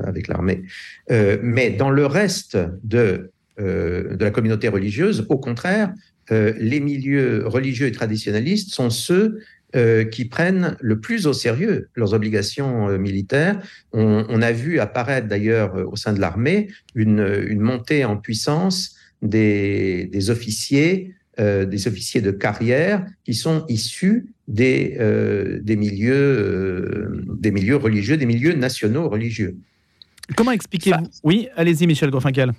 avec 0.04 0.28
l'armée. 0.28 0.64
Mais 1.08 1.70
dans 1.70 1.88
le 1.88 2.04
reste 2.04 2.58
de, 2.84 3.30
de 3.56 4.18
la 4.20 4.30
communauté 4.30 4.68
religieuse, 4.68 5.24
au 5.30 5.38
contraire, 5.38 5.90
les 6.28 6.80
milieux 6.80 7.46
religieux 7.46 7.86
et 7.86 7.92
traditionnalistes 7.92 8.74
sont 8.74 8.90
ceux 8.90 9.38
qui 10.10 10.24
prennent 10.24 10.76
le 10.80 10.98
plus 10.98 11.26
au 11.26 11.32
sérieux 11.32 11.88
leurs 11.94 12.12
obligations 12.12 12.98
militaires. 12.98 13.60
On, 13.92 14.26
on, 14.28 14.42
a 14.42 14.50
vu 14.50 14.80
apparaître 14.80 15.28
d'ailleurs 15.28 15.74
au 15.92 15.94
sein 15.94 16.12
de 16.12 16.20
l'armée 16.20 16.68
une, 16.96 17.44
une 17.46 17.60
montée 17.60 18.04
en 18.04 18.16
puissance 18.16 18.96
des, 19.22 20.06
des 20.06 20.30
officiers 20.30 21.14
euh, 21.40 21.64
des 21.64 21.88
officiers 21.88 22.20
de 22.20 22.32
carrière 22.32 23.06
qui 23.24 23.32
sont 23.32 23.64
issus 23.68 24.26
des, 24.46 24.96
euh, 25.00 25.60
des, 25.62 25.76
milieux, 25.76 26.12
euh, 26.12 27.24
des 27.38 27.50
milieux 27.50 27.76
religieux, 27.76 28.18
des 28.18 28.26
milieux 28.26 28.52
nationaux 28.52 29.08
religieux. 29.08 29.56
Comment 30.36 30.50
expliquez-vous 30.50 31.08
Oui, 31.24 31.48
allez-y, 31.56 31.86
Michel 31.86 32.10
Groffinkel. 32.10 32.52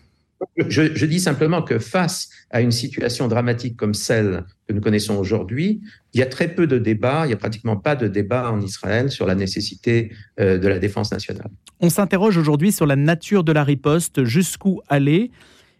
Je, 0.67 1.05
dis 1.05 1.19
simplement 1.19 1.61
que 1.61 1.79
face 1.79 2.29
à 2.49 2.61
une 2.61 2.71
situation 2.71 3.27
dramatique 3.27 3.77
comme 3.77 3.93
celle 3.93 4.43
que 4.67 4.73
nous 4.73 4.81
connaissons 4.81 5.15
aujourd'hui, 5.15 5.81
il 6.13 6.19
y 6.19 6.23
a 6.23 6.25
très 6.25 6.47
peu 6.47 6.67
de 6.67 6.77
débats, 6.77 7.25
il 7.25 7.27
n'y 7.27 7.33
a 7.33 7.37
pratiquement 7.37 7.77
pas 7.77 7.95
de 7.95 8.07
débat 8.07 8.51
en 8.51 8.59
Israël 8.59 9.11
sur 9.11 9.27
la 9.27 9.35
nécessité 9.35 10.11
de 10.39 10.67
la 10.67 10.79
défense 10.79 11.11
nationale. 11.11 11.49
On 11.79 11.89
s'interroge 11.89 12.37
aujourd'hui 12.37 12.71
sur 12.71 12.85
la 12.85 12.95
nature 12.95 13.43
de 13.43 13.51
la 13.51 13.63
riposte, 13.63 14.23
jusqu'où 14.23 14.81
aller? 14.89 15.31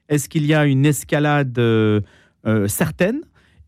Est-ce 0.10 0.30
qu'il 0.30 0.46
y 0.46 0.54
a 0.54 0.66
une 0.66 0.86
escalade 0.86 1.58
euh, 2.46 2.68
certaines. 2.68 3.22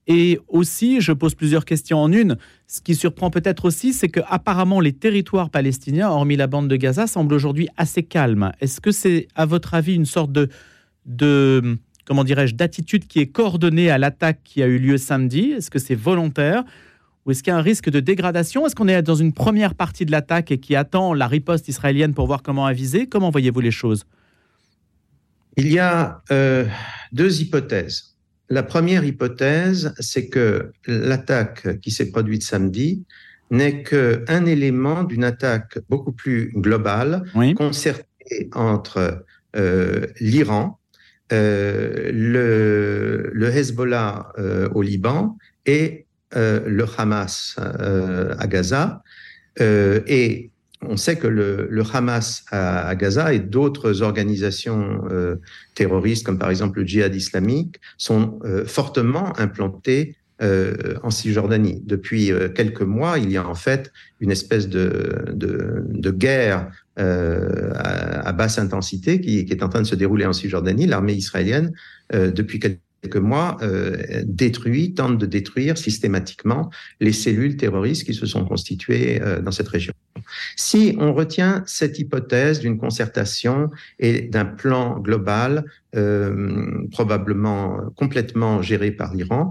Et 0.07 0.39
aussi, 0.47 0.99
je 0.99 1.13
pose 1.13 1.35
plusieurs 1.35 1.63
questions 1.63 1.99
en 1.99 2.11
une. 2.11 2.37
Ce 2.67 2.81
qui 2.81 2.95
surprend 2.95 3.29
peut-être 3.29 3.65
aussi, 3.65 3.93
c'est 3.93 4.09
que 4.09 4.19
apparemment 4.27 4.81
les 4.81 4.91
territoires 4.91 5.49
palestiniens, 5.49 6.09
hormis 6.09 6.35
la 6.35 6.47
bande 6.47 6.67
de 6.67 6.75
Gaza, 6.75 7.07
semblent 7.07 7.33
aujourd'hui 7.33 7.69
assez 7.77 8.03
calmes. 8.03 8.51
Est-ce 8.59 8.81
que 8.81 8.91
c'est, 8.91 9.27
à 9.35 9.45
votre 9.45 9.75
avis, 9.75 9.95
une 9.95 10.05
sorte 10.05 10.31
de, 10.31 10.49
de 11.05 11.77
comment 12.05 12.23
dirais-je, 12.23 12.55
d'attitude 12.55 13.07
qui 13.07 13.19
est 13.19 13.27
coordonnée 13.27 13.89
à 13.89 13.97
l'attaque 13.97 14.39
qui 14.43 14.61
a 14.61 14.67
eu 14.67 14.77
lieu 14.77 14.97
samedi. 14.97 15.51
Est-ce 15.51 15.71
que 15.71 15.79
c'est 15.79 15.95
volontaire 15.95 16.63
ou 17.25 17.31
est-ce 17.31 17.41
qu'il 17.41 17.51
y 17.51 17.55
a 17.55 17.57
un 17.57 17.61
risque 17.61 17.89
de 17.89 18.01
dégradation? 18.01 18.65
Est-ce 18.65 18.75
qu'on 18.75 18.87
est 18.87 19.01
dans 19.01 19.15
une 19.15 19.31
première 19.31 19.75
partie 19.75 20.05
de 20.05 20.11
l'attaque 20.11 20.51
et 20.51 20.59
qui 20.59 20.75
attend 20.75 21.13
la 21.13 21.27
riposte 21.27 21.69
israélienne 21.69 22.13
pour 22.13 22.27
voir 22.27 22.43
comment 22.43 22.65
aviser? 22.65 23.07
Comment 23.07 23.29
voyez-vous 23.29 23.61
les 23.61 23.71
choses? 23.71 24.05
Il 25.55 25.71
y 25.71 25.79
a 25.79 26.21
euh, 26.31 26.65
deux 27.13 27.41
hypothèses. 27.41 28.15
La 28.49 28.63
première 28.63 29.05
hypothèse, 29.05 29.93
c'est 29.99 30.27
que 30.27 30.73
l'attaque 30.85 31.79
qui 31.79 31.91
s'est 31.91 32.11
produite 32.11 32.43
samedi 32.43 33.05
n'est 33.51 33.83
qu'un 33.83 34.45
élément 34.45 35.03
d'une 35.03 35.23
attaque 35.23 35.79
beaucoup 35.87 36.11
plus 36.11 36.51
globale, 36.55 37.23
concertée 37.55 38.49
entre 38.53 39.25
euh, 39.55 40.07
l'Iran, 40.19 40.79
euh, 41.31 42.11
le, 43.33 43.49
Hezbollah 43.49 44.33
euh, 44.37 44.69
au 44.73 44.81
Liban 44.81 45.37
et 45.65 46.05
euh, 46.35 46.61
le 46.67 46.85
Hamas 46.97 47.55
à 47.57 48.47
Gaza. 48.47 49.03
Et 49.59 50.49
on 50.81 50.97
sait 50.97 51.17
que 51.17 51.27
le, 51.27 51.83
Hamas 51.93 52.43
à, 52.51 52.87
à, 52.87 52.95
Gaza 52.95 53.33
et 53.33 53.39
d'autres 53.39 54.01
organisations 54.01 55.03
terroristes, 55.75 56.25
comme 56.25 56.39
par 56.39 56.49
exemple 56.49 56.79
le 56.79 56.85
djihad 56.85 57.15
islamique, 57.15 57.79
sont 57.97 58.39
fortement 58.65 59.37
implantés 59.39 60.17
euh, 60.41 60.95
en 61.03 61.09
Cisjordanie. 61.09 61.81
Depuis 61.85 62.31
euh, 62.31 62.49
quelques 62.49 62.81
mois, 62.81 63.19
il 63.19 63.31
y 63.31 63.37
a 63.37 63.47
en 63.47 63.55
fait 63.55 63.91
une 64.19 64.31
espèce 64.31 64.67
de, 64.67 65.25
de, 65.33 65.83
de 65.87 66.11
guerre 66.11 66.71
euh, 66.99 67.71
à, 67.75 68.31
basse 68.33 68.57
intensité 68.59 69.21
qui, 69.21 69.39
est 69.39 69.63
en 69.63 69.69
train 69.69 69.81
de 69.81 69.87
se 69.87 69.95
dérouler 69.95 70.25
en 70.25 70.33
Cisjordanie. 70.33 70.87
L'armée 70.87 71.13
israélienne, 71.13 71.71
depuis 72.11 72.59
quelques 72.59 72.79
mois, 73.17 73.57
euh, 73.61 74.23
détruit, 74.25 74.93
tente 74.93 75.17
de 75.17 75.25
détruire 75.25 75.77
systématiquement 75.77 76.69
les 76.99 77.11
cellules 77.11 77.57
terroristes 77.57 78.05
qui 78.05 78.13
se 78.13 78.25
sont 78.25 78.45
constituées 78.45 79.21
euh, 79.21 79.41
dans 79.41 79.51
cette 79.51 79.67
région. 79.67 79.93
Si 80.55 80.95
on 80.99 81.13
retient 81.13 81.63
cette 81.65 81.99
hypothèse 81.99 82.59
d'une 82.59 82.77
concertation 82.77 83.69
et 83.99 84.21
d'un 84.21 84.45
plan 84.45 84.99
global, 84.99 85.65
euh, 85.95 86.87
probablement 86.91 87.91
complètement 87.95 88.61
géré 88.61 88.91
par 88.91 89.13
l'Iran, 89.13 89.49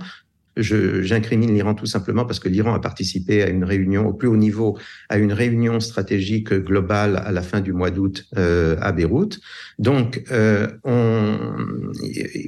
J'incrimine 0.56 1.54
l'Iran 1.54 1.74
tout 1.74 1.86
simplement 1.86 2.24
parce 2.24 2.38
que 2.38 2.48
l'Iran 2.48 2.74
a 2.74 2.80
participé 2.80 3.42
à 3.42 3.48
une 3.48 3.64
réunion 3.64 4.06
au 4.06 4.12
plus 4.12 4.28
haut 4.28 4.36
niveau, 4.36 4.78
à 5.08 5.18
une 5.18 5.32
réunion 5.32 5.80
stratégique 5.80 6.52
globale 6.52 7.16
à 7.16 7.32
la 7.32 7.42
fin 7.42 7.60
du 7.60 7.72
mois 7.72 7.90
d'août 7.90 8.26
euh, 8.36 8.76
à 8.80 8.92
Beyrouth. 8.92 9.40
Donc, 9.78 10.22
euh, 10.30 10.68
on, 10.84 11.38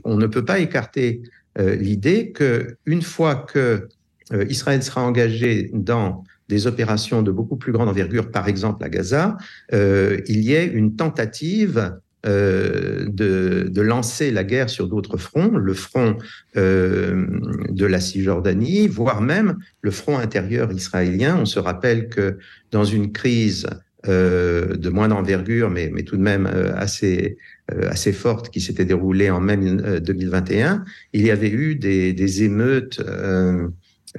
on, 0.05 0.17
ne 0.17 0.27
peut 0.27 0.45
pas 0.45 0.59
écarter 0.59 1.23
euh, 1.59 1.77
l'idée 1.77 2.33
que 2.33 2.77
une 2.85 3.03
fois 3.03 3.37
que 3.37 3.89
euh, 4.33 4.45
Israël 4.49 4.83
sera 4.83 5.03
engagé 5.03 5.71
dans 5.73 6.25
des 6.49 6.67
opérations 6.67 7.23
de 7.23 7.31
beaucoup 7.31 7.57
plus 7.57 7.73
grande 7.73 7.89
envergure, 7.89 8.31
par 8.31 8.49
exemple 8.49 8.85
à 8.85 8.89
Gaza, 8.89 9.37
euh, 9.73 10.21
il 10.27 10.41
y 10.41 10.53
ait 10.55 10.67
une 10.67 10.97
tentative 10.97 11.99
euh, 12.27 13.07
de, 13.09 13.69
de, 13.69 13.81
lancer 13.83 14.31
la 14.31 14.45
guerre 14.45 14.71
sur 14.71 14.89
d'autres 14.89 15.19
fronts, 15.19 15.57
le 15.57 15.75
front 15.75 16.17
euh, 16.57 17.27
de 17.69 17.87
la 17.87 18.01
Cisjordanie, 18.01 18.89
voire 18.89 19.21
même 19.21 19.59
le 19.83 19.91
front 19.91 20.19
intérieur 20.19 20.73
israélien. 20.73 21.37
On 21.39 21.45
se 21.45 21.59
rappelle 21.59 22.09
que 22.09 22.39
dans 22.71 22.85
une 22.85 23.13
crise 23.13 23.67
euh, 24.09 24.77
de 24.77 24.89
moins 24.91 25.09
d'envergure, 25.09 25.71
mais, 25.71 25.91
mais, 25.93 26.03
tout 26.03 26.17
de 26.17 26.23
même 26.23 26.47
euh, 26.47 26.75
assez, 26.77 27.37
euh, 27.73 27.89
assez 27.91 28.13
forte 28.13 28.51
qui 28.51 28.61
s'était 28.61 28.85
déroulée 28.85 29.31
en 29.31 29.41
mai 29.41 29.57
2021, 29.57 30.85
il 31.13 31.27
y 31.27 31.31
avait 31.31 31.51
eu 31.51 31.75
des, 31.75 32.13
des 32.13 32.43
émeutes 32.43 33.03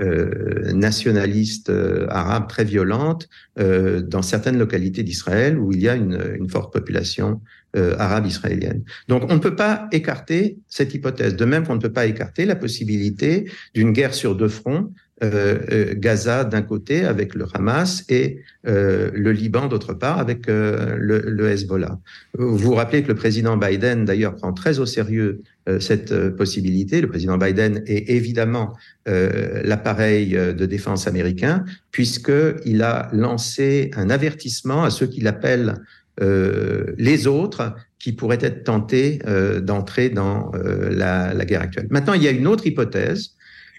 euh, 0.01 0.73
nationalistes 0.73 1.69
euh, 1.69 2.05
arabes 2.09 2.49
très 2.49 2.65
violentes 2.65 3.29
euh, 3.59 4.01
dans 4.01 4.21
certaines 4.21 4.57
localités 4.57 5.03
d'Israël 5.03 5.57
où 5.57 5.71
il 5.71 5.79
y 5.79 5.87
a 5.87 5.95
une, 5.95 6.19
une 6.37 6.49
forte 6.49 6.73
population 6.73 7.39
arabe 7.75 8.25
israélienne. 8.25 8.83
Donc 9.07 9.23
on 9.29 9.35
ne 9.35 9.39
peut 9.39 9.55
pas 9.55 9.87
écarter 9.91 10.57
cette 10.67 10.93
hypothèse, 10.93 11.35
de 11.35 11.45
même 11.45 11.65
qu'on 11.65 11.75
ne 11.75 11.81
peut 11.81 11.91
pas 11.91 12.05
écarter 12.05 12.45
la 12.45 12.55
possibilité 12.55 13.49
d'une 13.73 13.91
guerre 13.91 14.13
sur 14.13 14.35
deux 14.35 14.47
fronts 14.47 14.91
euh, 15.23 15.59
euh, 15.71 15.93
Gaza 15.95 16.43
d'un 16.43 16.61
côté 16.61 17.05
avec 17.05 17.35
le 17.35 17.45
Hamas 17.53 18.03
et 18.09 18.41
euh, 18.67 19.11
le 19.13 19.31
Liban 19.31 19.67
d'autre 19.67 19.93
part 19.93 20.19
avec 20.19 20.47
le, 20.47 20.97
le, 20.97 21.49
Hezbollah. 21.49 21.99
Vous 22.37 22.57
vous 22.57 22.73
rappelez 22.73 23.01
que 23.01 23.07
le 23.07 23.15
président 23.15 23.55
Biden 23.55 24.03
d'ailleurs 24.03 24.35
prend 24.35 24.51
très 24.51 24.79
au 24.79 24.85
sérieux 24.85 25.41
cette 25.79 26.35
possibilité. 26.35 27.01
Le 27.01 27.07
président 27.07 27.37
Biden 27.37 27.81
est 27.87 28.09
évidemment 28.09 28.73
l'appareil 29.07 30.33
de 30.33 30.65
défense 30.67 31.07
américain 31.07 31.65
puisqu'il 31.89 32.83
a 32.83 33.09
lancé 33.13 33.89
un 33.95 34.11
avertissement 34.11 34.83
à 34.83 34.91
ceux 34.91 35.07
qu'il 35.07 35.27
appelle 35.27 35.75
les 36.19 37.27
autres 37.27 37.75
qui 37.99 38.13
pourraient 38.13 38.39
être 38.41 38.63
tentés 38.63 39.19
d'entrer 39.61 40.09
dans 40.09 40.51
la, 40.53 41.33
la 41.33 41.45
guerre 41.45 41.61
actuelle. 41.61 41.87
Maintenant, 41.89 42.13
il 42.13 42.23
y 42.23 42.27
a 42.27 42.31
une 42.31 42.47
autre 42.47 42.65
hypothèse 42.67 43.35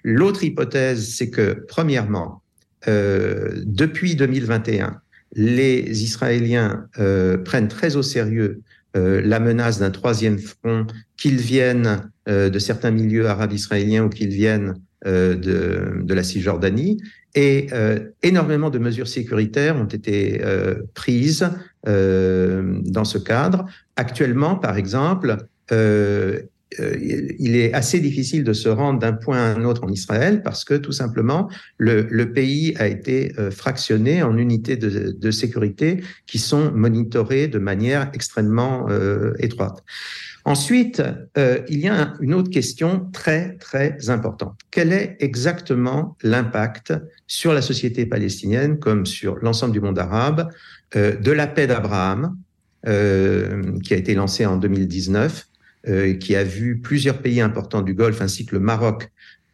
L'autre 0.09 0.45
hypothèse, 0.45 1.17
c'est 1.17 1.31
que, 1.31 1.65
premièrement, 1.67 2.41
euh, 2.87 3.51
depuis 3.65 4.15
2021, 4.15 5.01
les 5.35 6.05
Israéliens 6.05 6.87
euh, 7.01 7.37
prennent 7.39 7.67
très 7.67 7.97
au 7.97 8.03
sérieux 8.03 8.63
euh, 8.97 9.21
la 9.21 9.41
menace 9.41 9.81
d'un 9.81 9.91
troisième 9.91 10.39
front, 10.39 10.87
qu'ils 11.17 11.39
viennent 11.39 12.09
euh, 12.29 12.49
de 12.51 12.59
certains 12.61 12.93
milieux 12.93 13.27
arabes 13.27 13.53
israéliens 13.53 14.05
ou 14.05 14.09
qu'ils 14.09 14.31
viennent 14.31 14.75
euh, 14.75 14.77
de, 15.05 16.03
de, 16.03 16.15
la 16.15 16.23
Cisjordanie. 16.23 17.01
Et 17.35 17.69
euh, 17.73 17.99
énormément 18.23 18.71
de 18.71 18.79
mesures 18.79 19.09
sécuritaires 19.09 19.77
ont 19.77 19.85
été 19.85 20.41
prises 20.95 21.51
dans 21.85 23.05
ce 23.05 23.19
cadre. 23.19 23.67
Actuellement, 23.97 24.57
par 24.57 24.77
exemple, 24.77 25.37
il 26.79 27.57
est 27.57 27.73
assez 27.73 28.01
difficile 28.01 28.45
de 28.45 28.53
se 28.53 28.69
rendre 28.69 28.99
d'un 28.99 29.13
point 29.13 29.39
à 29.39 29.55
un 29.55 29.65
autre 29.65 29.85
en 29.85 29.89
Israël 29.89 30.43
parce 30.43 30.65
que 30.65 30.75
tout 30.75 30.93
simplement 30.93 31.49
le, 31.79 32.25
pays 32.33 32.75
a 32.79 32.87
été 32.87 33.33
fractionné 33.51 34.23
en 34.23 34.37
unités 34.37 34.77
de, 34.77 35.31
sécurité 35.31 36.03
qui 36.27 36.39
sont 36.39 36.73
monitorées 36.73 37.49
de 37.49 37.59
manière 37.59 38.11
extrêmement 38.15 38.89
étroite. 39.39 39.83
Ensuite, 40.47 41.03
euh, 41.37 41.59
il 41.69 41.81
y 41.81 41.89
a 41.89 42.15
une 42.21 42.33
autre 42.33 42.51
question 42.51 43.09
très, 43.13 43.57
très 43.57 44.11
importante. 44.11 44.57
Quel 44.71 44.93
est 44.93 45.17
exactement 45.19 46.17
l'impact 46.23 46.95
sur 47.27 47.53
la 47.53 47.61
société 47.61 48.07
palestinienne, 48.07 48.79
comme 48.79 49.07
sur 49.07 49.39
l'ensemble 49.43 49.73
du 49.73 49.81
monde 49.81 49.99
arabe, 49.99 50.49
euh, 50.95 51.17
de 51.17 51.33
la 51.33 51.49
paix 51.49 51.67
d'Abraham, 51.67 52.37
euh, 52.87 53.77
qui 53.81 53.93
a 53.93 53.97
été 53.97 54.15
lancée 54.15 54.47
en 54.47 54.57
2019, 54.57 55.49
qui 56.19 56.35
a 56.35 56.43
vu 56.43 56.79
plusieurs 56.79 57.19
pays 57.19 57.41
importants 57.41 57.83
du 57.83 57.95
Golfe, 57.95 58.21
ainsi 58.21 58.45
que 58.45 58.57
le 58.57 58.61
Maroc, 58.61 59.09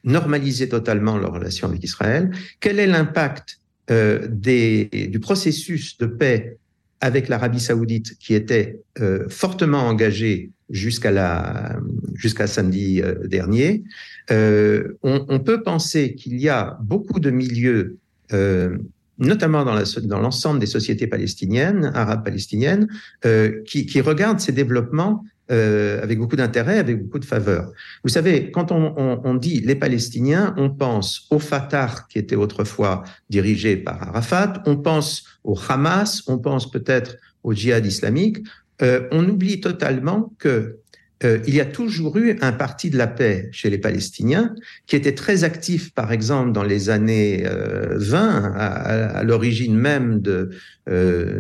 normaliser 0.05 0.69
totalement 0.69 1.19
leurs 1.19 1.33
relations 1.33 1.69
avec 1.69 1.85
Israël. 1.85 2.31
Quel 2.59 2.79
est 2.79 2.87
l'impact 2.87 3.59
du 3.89 5.21
processus 5.21 5.99
de 5.99 6.07
paix 6.07 6.57
avec 7.03 7.29
l'Arabie 7.29 7.61
saoudite, 7.61 8.17
qui 8.19 8.33
était 8.35 8.81
fortement 9.29 9.87
engagé 9.87 10.51
jusqu'à 10.73 12.47
samedi 12.47 13.03
euh, 13.03 13.27
dernier, 13.27 13.85
euh, 14.31 14.97
on, 15.03 15.39
peut 15.41 15.63
penser 15.63 16.15
qu'il 16.15 16.41
y 16.41 16.49
a 16.49 16.79
beaucoup 16.81 17.21
de 17.21 17.31
milieux, 17.31 17.99
euh, 18.33 18.79
notamment 19.19 19.65
dans 19.65 20.21
l'ensemble 20.21 20.61
des 20.61 20.67
sociétés 20.67 21.07
palestiniennes, 21.07 21.91
arabes 21.95 22.25
palestiniennes, 22.25 22.89
euh, 23.27 23.63
qui, 23.67 24.01
regardent 24.01 24.41
ces 24.41 24.53
développements 24.53 25.25
euh, 25.53 26.03
avec 26.03 26.19
beaucoup 26.19 26.37
d'intérêt, 26.37 26.79
avec 26.79 27.03
beaucoup 27.03 27.19
de 27.19 27.25
faveur. 27.25 27.73
Vous 28.03 28.09
savez, 28.09 28.51
quand 28.51 28.73
on, 28.73 29.35
dit 29.35 29.61
les 29.61 29.75
Palestiniens, 29.75 30.55
on 30.57 30.71
pense 30.71 31.27
au 31.31 31.39
Fatah 31.39 32.07
qui 32.09 32.19
était 32.19 32.37
autrefois 32.37 33.05
dirigé 33.29 33.77
par 33.77 34.03
Arafat, 34.03 34.63
on 34.67 34.77
pense 34.77 35.25
au 35.45 35.59
Hamas, 35.69 36.23
on 36.27 36.39
pense 36.39 36.71
peut-être 36.71 37.17
au 37.43 37.53
djihad 37.53 37.85
islamique. 37.85 38.39
Euh, 38.81 39.09
on 39.13 39.29
oublie 39.29 39.61
totalement 39.61 40.33
que 40.39 40.79
euh, 41.25 41.39
il 41.47 41.55
y 41.55 41.61
a 41.61 41.65
toujours 41.65 42.17
eu 42.17 42.37
un 42.41 42.53
parti 42.53 42.91
de 42.91 42.99
la 42.99 43.07
paix 43.07 43.49
chez 43.53 43.71
les 43.71 43.79
Palestiniens 43.79 44.55
qui 44.87 44.97
était 44.97 45.15
très 45.15 45.45
actif, 45.45 45.93
par 45.95 46.13
exemple, 46.13 46.53
dans 46.53 46.63
les 46.63 46.91
années 46.91 47.45
20, 47.45 47.49
euh, 47.49 49.09
à, 49.15 49.23
l'origine 49.23 49.77
même 49.77 50.21
de, 50.21 50.51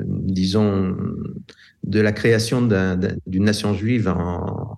disons, 0.08 0.96
de 1.84 2.00
la 2.00 2.12
création 2.12 2.62
d'une 3.26 3.44
nation 3.44 3.74
juive 3.74 4.08
en, 4.08 4.76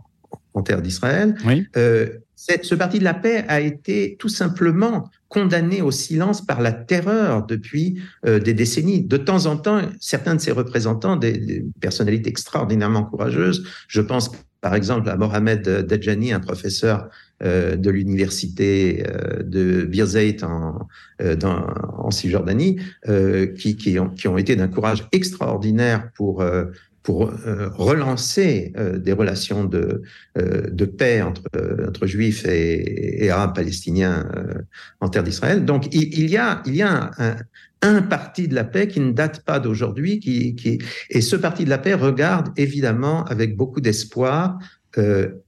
en 0.54 0.62
terre 0.62 0.82
d'Israël. 0.82 1.34
Oui. 1.46 1.66
ce 1.74 2.74
parti 2.74 2.98
de 2.98 3.04
la 3.04 3.14
paix 3.14 3.44
a 3.48 3.60
été 3.60 4.16
tout 4.18 4.28
simplement 4.28 5.10
condamné 5.34 5.82
au 5.82 5.90
silence 5.90 6.46
par 6.46 6.60
la 6.60 6.70
terreur 6.70 7.44
depuis 7.44 8.00
euh, 8.24 8.38
des 8.38 8.54
décennies. 8.54 9.02
De 9.02 9.16
temps 9.16 9.46
en 9.46 9.56
temps, 9.56 9.82
certains 9.98 10.36
de 10.36 10.40
ses 10.40 10.52
représentants, 10.52 11.16
des, 11.16 11.64
personnalités 11.80 12.30
extraordinairement 12.30 13.02
courageuses, 13.02 13.66
je 13.88 14.00
pense 14.00 14.30
par 14.64 14.74
exemple 14.74 15.10
à 15.10 15.16
Mohamed 15.18 15.68
Dajani, 15.86 16.32
un 16.32 16.40
professeur 16.40 17.10
euh, 17.42 17.76
de 17.76 17.90
l'université 17.90 19.04
euh, 19.06 19.42
de 19.42 19.82
Birzeit 19.84 20.42
en, 20.42 20.88
dans, 21.38 21.66
en 21.98 22.10
Cisjordanie, 22.10 22.80
qui, 23.58 23.76
qui, 23.76 23.98
ont, 23.98 24.08
qui 24.08 24.26
ont 24.26 24.38
été 24.38 24.56
d'un 24.56 24.68
courage 24.68 25.06
extraordinaire 25.12 26.08
pour 26.14 26.42
pour 27.04 27.28
euh, 27.28 27.68
relancer 27.74 28.72
euh, 28.76 28.98
des 28.98 29.12
relations 29.12 29.64
de, 29.64 30.02
euh, 30.38 30.70
de 30.70 30.86
paix 30.86 31.20
entre, 31.20 31.44
entre 31.86 32.06
juifs 32.06 32.46
et, 32.46 33.24
et 33.24 33.30
arabes 33.30 33.54
palestiniens 33.54 34.26
en 35.00 35.08
terre 35.10 35.22
d'Israël. 35.22 35.64
Donc 35.64 35.94
il, 35.94 36.18
il, 36.18 36.30
y 36.30 36.38
a, 36.38 36.62
il 36.66 36.74
y 36.74 36.82
a 36.82 37.10
un, 37.18 37.36
un, 37.82 38.02
parti 38.02 38.48
de 38.48 38.54
la 38.54 38.64
paix 38.64 38.88
qui 38.88 39.00
ne 39.00 39.12
date 39.12 39.44
pas 39.44 39.60
d'aujourd'hui, 39.60 40.18
qui, 40.18 40.56
qui, 40.56 40.78
et 41.10 41.20
ce 41.20 41.36
parti 41.36 41.66
de 41.66 41.70
la 41.70 41.78
paix 41.78 41.94
regarde 41.94 42.48
évidemment 42.56 43.24
avec 43.26 43.54
beaucoup 43.56 43.80
d'espoir 43.80 44.58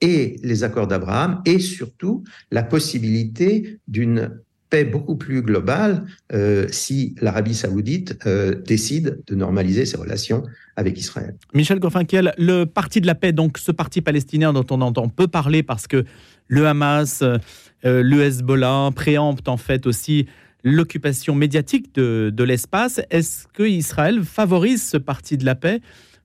et 0.01 0.37
les 0.43 0.65
accords 0.65 0.89
d'Abraham 0.89 1.41
et 1.47 1.61
surtout 1.61 2.25
la 2.51 2.65
possibilité 2.65 3.79
d'une 3.87 4.41
beaucoup 4.85 5.17
plus 5.17 5.43
globale 5.43 6.05
euh, 6.33 6.67
si 6.71 7.15
l'Arabie 7.21 7.55
saoudite 7.55 8.19
euh, 8.27 8.55
décide 8.55 9.21
de 9.27 9.35
normaliser 9.35 9.87
ses 9.87 9.97
relations 9.97 10.43
avec 10.77 10.99
Israël. 10.99 11.35
Michel 11.55 11.79
Goffinkel, 11.79 12.35
le 12.39 12.65
Parti 12.65 13.01
de 13.01 13.07
la 13.07 13.15
paix, 13.15 13.33
donc 13.33 13.59
ce 13.59 13.73
parti 13.73 14.01
palestinien 14.01 14.53
dont 14.53 14.67
on 14.71 14.81
entend 14.81 15.09
peu 15.09 15.27
parler 15.27 15.63
parce 15.63 15.87
que 15.87 16.05
le 16.49 16.67
Hamas, 16.67 17.23
euh, 17.23 17.39
le 17.83 18.23
Hezbollah 18.23 18.91
préemptent 18.95 19.49
en 19.49 19.57
fait 19.57 19.87
aussi 19.87 20.27
l'occupation 20.65 21.35
médiatique 21.35 21.95
de, 21.95 22.31
de 22.35 22.45
l'espace. 22.45 23.01
Est-ce 23.11 23.47
que 23.53 23.63
Israël 23.63 24.23
favorise 24.25 24.83
ce 24.83 24.97
Parti 24.97 25.37
de 25.37 25.45
la 25.45 25.55
paix 25.55 25.81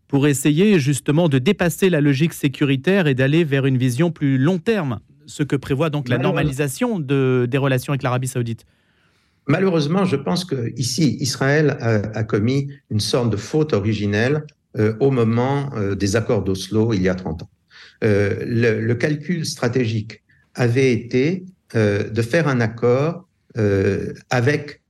pour 0.07 0.27
essayer 0.27 0.79
justement 0.79 1.29
de 1.29 1.39
dépasser 1.39 1.89
la 1.89 2.01
logique 2.01 2.33
sécuritaire 2.33 3.07
et 3.07 3.15
d'aller 3.15 3.43
vers 3.43 3.65
une 3.65 3.77
vision 3.77 4.11
plus 4.11 4.37
long 4.37 4.57
terme? 4.57 4.99
Ce 5.31 5.43
que 5.43 5.55
prévoit 5.55 5.89
donc 5.89 6.09
la 6.09 6.17
normalisation 6.17 6.99
de, 6.99 7.47
des 7.49 7.57
relations 7.57 7.93
avec 7.93 8.03
l'Arabie 8.03 8.27
saoudite 8.27 8.65
Malheureusement, 9.47 10.05
je 10.05 10.17
pense 10.17 10.45
que 10.45 10.71
ici, 10.77 11.17
Israël 11.19 11.77
a, 12.13 12.23
commis 12.23 12.69
une 12.89 12.99
sorte 12.99 13.31
de 13.31 13.37
faute 13.37 13.73
originelle 13.73 14.43
euh, 14.77 14.93
au 14.99 15.09
moment 15.09 15.69
euh, 15.75 15.95
des 15.95 16.15
accords 16.15 16.43
d'Oslo 16.43 16.93
il 16.93 17.01
y 17.01 17.09
a 17.09 17.15
30 17.15 17.43
ans. 17.43 17.49
Euh, 18.03 18.43
le, 18.45 18.93
calcul 18.93 19.45
stratégique 19.45 20.21
avait 20.53 20.91
été 20.91 21.45
de 21.73 22.21
faire 22.21 22.49
un 22.49 22.59
accord 22.59 23.25
avec 24.29 24.81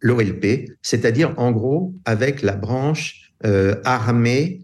l'OLP, 0.00 0.70
c'est-à-dire 0.80 1.34
en 1.36 1.52
gros 1.52 1.94
avec 2.06 2.40
la 2.40 2.56
branche 2.56 3.34
armée, 3.84 4.62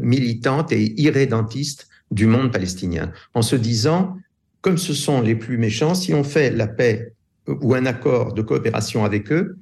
militante 0.00 0.70
et 0.70 1.00
irrédentiste 1.00 1.88
du 2.12 2.26
monde 2.26 2.52
palestinien, 2.52 3.12
en 3.34 3.42
se 3.42 3.56
disant, 3.56 4.16
comme 4.60 4.78
ce 4.78 4.94
sont 4.94 5.20
les 5.20 5.34
plus 5.34 5.58
méchants, 5.58 5.94
si 5.94 6.14
on 6.14 6.22
fait 6.22 6.50
la 6.50 6.68
paix 6.68 7.14
ou 7.48 7.74
un 7.74 7.86
accord 7.86 8.34
de 8.34 8.42
coopération 8.42 9.04
avec 9.04 9.32
eux, 9.32 9.56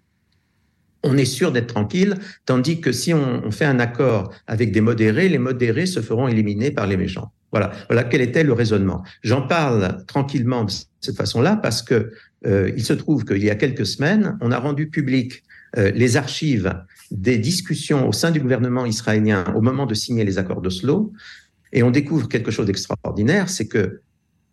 on 1.02 1.16
est 1.16 1.24
sûr 1.24 1.50
d'être 1.50 1.68
tranquille, 1.68 2.16
tandis 2.44 2.80
que 2.80 2.92
si 2.92 3.14
on, 3.14 3.50
fait 3.50 3.64
un 3.64 3.80
accord 3.80 4.34
avec 4.46 4.70
des 4.70 4.82
modérés, 4.82 5.30
les 5.30 5.38
modérés 5.38 5.86
se 5.86 6.00
feront 6.00 6.28
éliminer 6.28 6.70
par 6.70 6.86
les 6.86 6.98
méchants. 6.98 7.32
Voilà, 7.52 7.72
voilà 7.88 8.04
quel 8.04 8.20
était 8.20 8.44
le 8.44 8.52
raisonnement. 8.52 9.02
J'en 9.22 9.42
parle 9.42 10.04
tranquillement 10.06 10.64
de 10.64 10.72
cette 11.00 11.16
façon-là 11.16 11.56
parce 11.56 11.82
que 11.82 12.12
euh, 12.46 12.70
il 12.76 12.84
se 12.84 12.92
trouve 12.92 13.24
qu'il 13.24 13.42
y 13.42 13.50
a 13.50 13.54
quelques 13.54 13.86
semaines, 13.86 14.36
on 14.42 14.52
a 14.52 14.58
rendu 14.58 14.88
public 14.88 15.42
euh, 15.78 15.90
les 15.92 16.16
archives 16.16 16.74
des 17.10 17.38
discussions 17.38 18.08
au 18.08 18.12
sein 18.12 18.30
du 18.30 18.40
gouvernement 18.40 18.86
israélien 18.86 19.44
au 19.54 19.60
moment 19.60 19.86
de 19.86 19.94
signer 19.94 20.24
les 20.24 20.38
accords 20.38 20.60
d'Oslo, 20.60 21.12
et 21.72 21.82
on 21.82 21.90
découvre 21.90 22.28
quelque 22.28 22.50
chose 22.50 22.66
d'extraordinaire, 22.66 23.48
c'est 23.48 23.68
que 23.68 24.00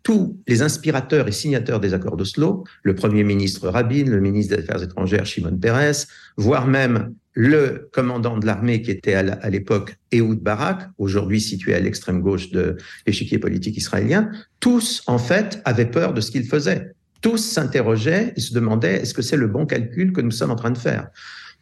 tous 0.02 0.40
les 0.46 0.62
inspirateurs 0.62 1.28
et 1.28 1.32
signataires 1.32 1.80
des 1.80 1.92
accords 1.92 2.16
d'Oslo, 2.16 2.64
le 2.82 2.94
Premier 2.94 3.24
ministre 3.24 3.68
Rabin, 3.68 4.04
le 4.04 4.20
ministre 4.20 4.56
des 4.56 4.62
Affaires 4.62 4.82
étrangères 4.82 5.26
Shimon 5.26 5.58
Peres, 5.58 6.06
voire 6.36 6.66
même 6.66 7.14
le 7.34 7.88
commandant 7.92 8.38
de 8.38 8.46
l'armée 8.46 8.82
qui 8.82 8.90
était 8.90 9.14
à 9.14 9.50
l'époque 9.50 9.96
Ehud 10.10 10.40
Barak, 10.40 10.88
aujourd'hui 10.98 11.40
situé 11.40 11.74
à 11.74 11.80
l'extrême 11.80 12.20
gauche 12.20 12.50
de 12.50 12.76
l'échiquier 13.06 13.38
politique 13.38 13.76
israélien, 13.76 14.30
tous 14.60 15.02
en 15.06 15.18
fait 15.18 15.60
avaient 15.64 15.90
peur 15.90 16.14
de 16.14 16.20
ce 16.20 16.30
qu'ils 16.30 16.46
faisaient. 16.46 16.92
Tous 17.20 17.36
s'interrogeaient 17.36 18.32
et 18.34 18.40
se 18.40 18.54
demandaient 18.54 19.02
est-ce 19.02 19.14
que 19.14 19.22
c'est 19.22 19.36
le 19.36 19.46
bon 19.46 19.66
calcul 19.66 20.12
que 20.12 20.20
nous 20.20 20.30
sommes 20.30 20.50
en 20.50 20.56
train 20.56 20.70
de 20.70 20.78
faire? 20.78 21.08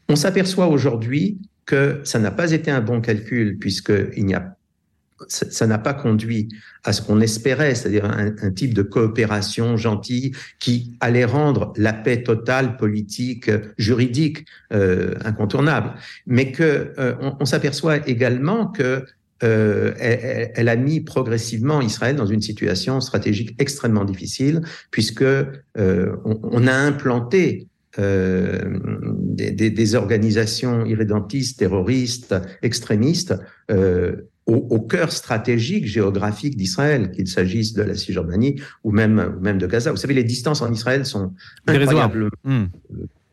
On 0.08 0.16
s'aperçoit 0.16 0.68
aujourd'hui 0.68 1.38
que 1.64 2.00
ça 2.04 2.20
n'a 2.20 2.30
pas 2.30 2.52
été 2.52 2.70
un 2.70 2.80
bon 2.80 3.00
calcul 3.00 3.58
puisqu'il 3.58 4.24
n'y 4.24 4.34
a 4.34 4.55
ça 5.28 5.66
n'a 5.66 5.78
pas 5.78 5.94
conduit 5.94 6.48
à 6.84 6.92
ce 6.92 7.02
qu'on 7.02 7.20
espérait, 7.20 7.74
c'est-à-dire 7.74 8.04
un, 8.04 8.50
type 8.50 8.74
de 8.74 8.82
coopération 8.82 9.76
gentille 9.76 10.32
qui 10.58 10.96
allait 11.00 11.24
rendre 11.24 11.72
la 11.76 11.92
paix 11.92 12.22
totale, 12.22 12.76
politique, 12.76 13.50
juridique, 13.78 14.46
euh, 14.72 15.14
incontournable. 15.24 15.94
Mais 16.26 16.52
que 16.52 16.92
euh, 16.98 17.14
on, 17.40 17.44
s'aperçoit 17.44 18.08
également 18.08 18.66
que 18.66 19.04
euh, 19.42 19.92
elle, 19.98 20.68
a 20.68 20.76
mis 20.76 21.00
progressivement 21.00 21.80
Israël 21.80 22.16
dans 22.16 22.26
une 22.26 22.40
situation 22.40 23.00
stratégique 23.00 23.54
extrêmement 23.58 24.04
difficile, 24.04 24.62
puisque 24.90 25.24
on, 25.76 26.66
a 26.66 26.72
implanté 26.72 27.68
des, 27.98 29.50
des, 29.52 29.94
organisations 29.94 30.86
irrédentistes, 30.86 31.58
terroristes, 31.58 32.34
extrémistes, 32.62 33.34
euh, 33.70 34.16
au, 34.46 34.80
cœur 34.80 35.10
stratégique, 35.10 35.86
géographique 35.86 36.56
d'Israël, 36.56 37.10
qu'il 37.10 37.26
s'agisse 37.26 37.72
de 37.74 37.82
la 37.82 37.94
Cisjordanie 37.94 38.60
ou 38.84 38.92
même, 38.92 39.36
même 39.40 39.58
de 39.58 39.66
Gaza. 39.66 39.90
Vous 39.90 39.96
savez, 39.96 40.14
les 40.14 40.24
distances 40.24 40.62
en 40.62 40.72
Israël 40.72 41.04
sont 41.04 41.32
incroyablement, 41.66 42.30
hmm. 42.44 42.66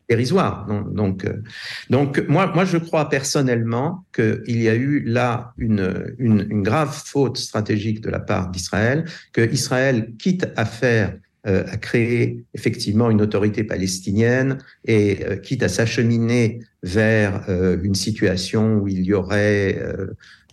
dérisoire. 0.09 0.67
Donc, 0.91 1.25
euh, 1.25 1.43
donc 1.91 2.23
moi, 2.27 2.51
moi, 2.55 2.65
je 2.65 2.77
crois 2.77 3.09
personnellement 3.09 4.05
qu'il 4.13 4.61
y 4.61 4.67
a 4.67 4.75
eu 4.75 5.03
là 5.03 5.53
une, 5.59 6.15
une, 6.17 6.63
grave 6.63 7.03
faute 7.05 7.37
stratégique 7.37 8.01
de 8.01 8.09
la 8.09 8.19
part 8.19 8.49
d'Israël, 8.49 9.05
que 9.33 9.41
Israël, 9.53 10.13
quitte 10.17 10.47
à 10.55 10.65
faire 10.65 11.13
euh, 11.45 11.65
à 11.69 11.75
créer 11.75 12.45
effectivement 12.53 13.11
une 13.11 13.21
autorité 13.21 13.65
palestinienne 13.65 14.59
et 14.85 15.25
euh, 15.25 15.35
quitte 15.35 15.61
à 15.61 15.67
s'acheminer 15.67 16.61
vers 16.83 17.45
une 17.81 17.95
situation 17.95 18.75
où 18.75 18.87
il 18.89 19.05
y 19.05 19.13
aurait 19.13 19.81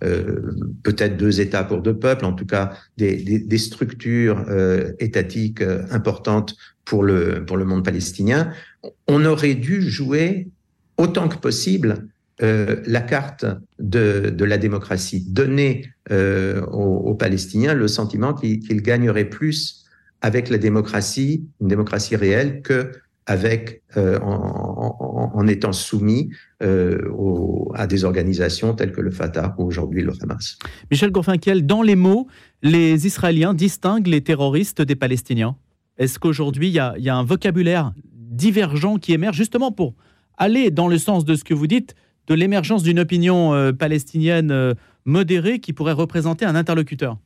peut-être 0.00 1.16
deux 1.16 1.40
États 1.40 1.64
pour 1.64 1.82
deux 1.82 1.98
peuples, 1.98 2.24
en 2.24 2.32
tout 2.32 2.46
cas 2.46 2.72
des, 2.96 3.58
structures 3.58 4.44
étatiques 5.00 5.60
importantes 5.90 6.54
pour 6.84 7.02
le, 7.02 7.44
pour 7.44 7.56
le 7.56 7.64
monde 7.64 7.84
palestinien, 7.84 8.52
on 9.08 9.24
aurait 9.24 9.54
dû 9.54 9.82
jouer 9.82 10.48
autant 10.96 11.28
que 11.28 11.36
possible 11.36 12.08
euh, 12.42 12.76
la 12.86 13.02
carte 13.02 13.44
de, 13.78 14.44
la 14.44 14.56
démocratie, 14.56 15.26
donner 15.28 15.90
euh, 16.10 16.62
aux, 16.66 17.14
Palestiniens 17.14 17.74
le 17.74 17.86
sentiment 17.86 18.32
qu'ils 18.32 18.82
gagneraient 18.82 19.28
plus 19.28 19.84
avec 20.22 20.48
la 20.48 20.56
démocratie, 20.56 21.44
une 21.60 21.68
démocratie 21.68 22.16
réelle, 22.16 22.62
que 22.62 22.92
avec, 23.26 23.82
euh, 23.98 24.18
en, 24.20 25.09
étant 25.48 25.72
soumis 25.72 26.30
à 26.60 27.86
des 27.86 28.04
organisations 28.04 28.74
telles 28.74 28.92
que 28.92 29.00
le 29.00 29.10
Fatah 29.10 29.54
ou 29.58 29.64
aujourd'hui 29.64 30.02
le 30.02 30.12
Hamas. 30.22 30.58
Michel 30.90 31.10
Gourfinkiel, 31.10 31.66
dans 31.66 31.82
les 31.82 31.96
mots, 31.96 32.26
les 32.62 33.06
Israéliens 33.06 33.54
distinguent 33.54 34.08
les 34.08 34.20
terroristes 34.20 34.82
des 34.82 34.96
Palestiniens 34.96 35.56
est-ce 36.00 36.18
qu'aujourd'hui, 36.18 36.68
il 36.68 36.72
y, 36.72 36.78
a 37.10 37.16
un 37.16 37.24
vocabulaire 37.24 37.92
divergent 38.14 38.96
qui 38.96 39.12
émerge 39.12 39.36
justement 39.36 39.70
pour 39.70 39.94
aller 40.38 40.70
dans 40.70 40.88
le 40.88 40.96
sens 40.96 41.26
de 41.26 41.34
ce 41.34 41.44
que 41.44 41.52
vous 41.52 41.66
dites, 41.66 41.94
de 42.26 42.32
l'émergence 42.32 42.82
d'une 42.82 43.00
opinion 43.00 43.52
euh, 43.52 43.72
palestinienne 43.72 44.50
euh, 44.50 44.72
modérée 45.04 45.58
qui 45.60 45.74
pourrait 45.74 45.92
représenter 45.92 46.46
un 46.46 46.54
interlocuteur? 46.54 47.18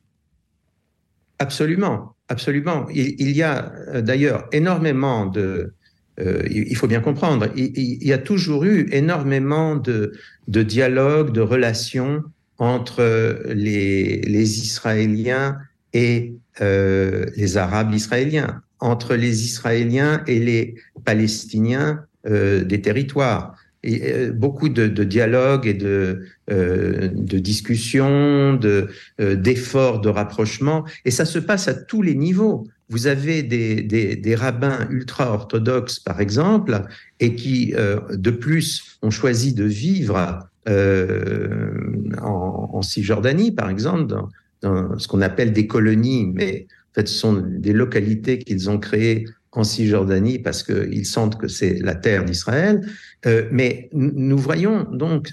Absolument, 1.39 2.17
absolument. 2.27 2.85
Il, 2.93 3.31
y 3.31 3.43
a 3.43 3.71
euh, 3.87 4.01
d'ailleurs 4.01 4.45
énormément 4.51 5.25
de... 5.25 5.73
il 6.19 6.75
faut 6.77 6.87
bien 6.87 7.01
comprendre, 7.01 7.47
il, 7.55 8.03
y 8.03 8.13
a 8.13 8.17
toujours 8.17 8.63
eu 8.63 8.87
énormément 8.91 9.75
de, 9.75 10.13
de 10.47 10.63
dialogues, 10.63 11.33
de 11.33 11.41
relations 11.41 12.23
entre 12.57 13.43
les, 13.47 14.21
les 14.21 14.59
Israéliens 14.59 15.57
et 15.93 16.33
les 16.61 17.57
Arabes 17.57 17.93
israéliens 17.93 18.61
entre 18.79 19.15
les 19.15 19.45
Israéliens 19.45 20.23
et 20.27 20.39
les 20.39 20.75
Palestiniens 21.03 22.05
euh, 22.27 22.63
des 22.63 22.81
territoires. 22.81 23.55
Euh, 23.85 24.31
beaucoup 24.31 24.69
de, 24.69 24.87
de, 24.87 25.03
dialogues 25.03 25.67
et 25.67 25.73
de, 25.73 26.25
euh, 26.51 27.09
de 27.13 27.37
discussions, 27.37 28.55
de, 28.55 28.89
euh, 29.21 29.35
d'efforts 29.35 30.01
de 30.01 30.09
rapprochement. 30.09 30.85
Et 31.05 31.11
ça 31.11 31.25
se 31.25 31.39
passe 31.39 31.67
à 31.67 31.73
tous 31.73 32.01
les 32.01 32.15
niveaux. 32.15 32.67
Vous 32.89 33.07
avez 33.07 33.43
des, 33.43 33.81
des, 33.81 34.15
des 34.15 34.35
rabbins 34.35 34.87
ultra-orthodoxes, 34.89 35.99
par 35.99 36.21
exemple, 36.21 36.81
et 37.19 37.35
qui, 37.35 37.73
euh, 37.75 37.99
de 38.11 38.31
plus, 38.31 38.97
ont 39.01 39.09
choisi 39.09 39.53
de 39.53 39.63
vivre 39.63 40.47
en, 40.67 42.69
en, 42.73 42.81
Cisjordanie, 42.81 43.51
par 43.51 43.69
exemple, 43.69 44.07
dans, 44.07 44.29
dans 44.61 44.99
ce 44.99 45.07
qu'on 45.07 45.21
appelle 45.21 45.53
des 45.53 45.67
colonies, 45.67 46.31
mais 46.33 46.67
fait, 46.95 47.07
ce 47.07 47.13
sont 47.13 47.33
des 47.33 47.73
localités 47.73 48.39
qu'ils 48.39 48.69
ont 48.69 48.79
créées 48.79 49.25
en 49.51 49.63
Cisjordanie 49.63 50.39
parce 50.39 50.63
qu'ils 50.63 51.05
sentent 51.05 51.37
que 51.37 51.47
c'est 51.47 51.79
la 51.79 51.95
terre 51.95 52.25
d'Israël. 52.25 52.81
Euh, 53.25 53.47
mais 53.51 53.89
nous 53.93 54.37
voyons 54.37 54.85
donc 54.91 55.29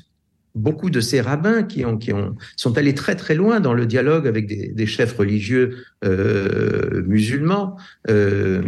beaucoup 0.54 0.90
de 0.90 1.00
ces 1.00 1.20
rabbins 1.20 1.62
qui, 1.62 1.84
ont, 1.84 1.96
qui 1.96 2.12
ont, 2.12 2.36
sont 2.56 2.76
allés 2.76 2.94
très 2.94 3.16
très 3.16 3.34
loin 3.34 3.60
dans 3.60 3.74
le 3.74 3.86
dialogue 3.86 4.26
avec 4.26 4.46
des, 4.46 4.68
des 4.68 4.86
chefs 4.86 5.16
religieux 5.16 5.84
euh, 6.04 7.02
musulmans. 7.06 7.76
Euh, 8.10 8.62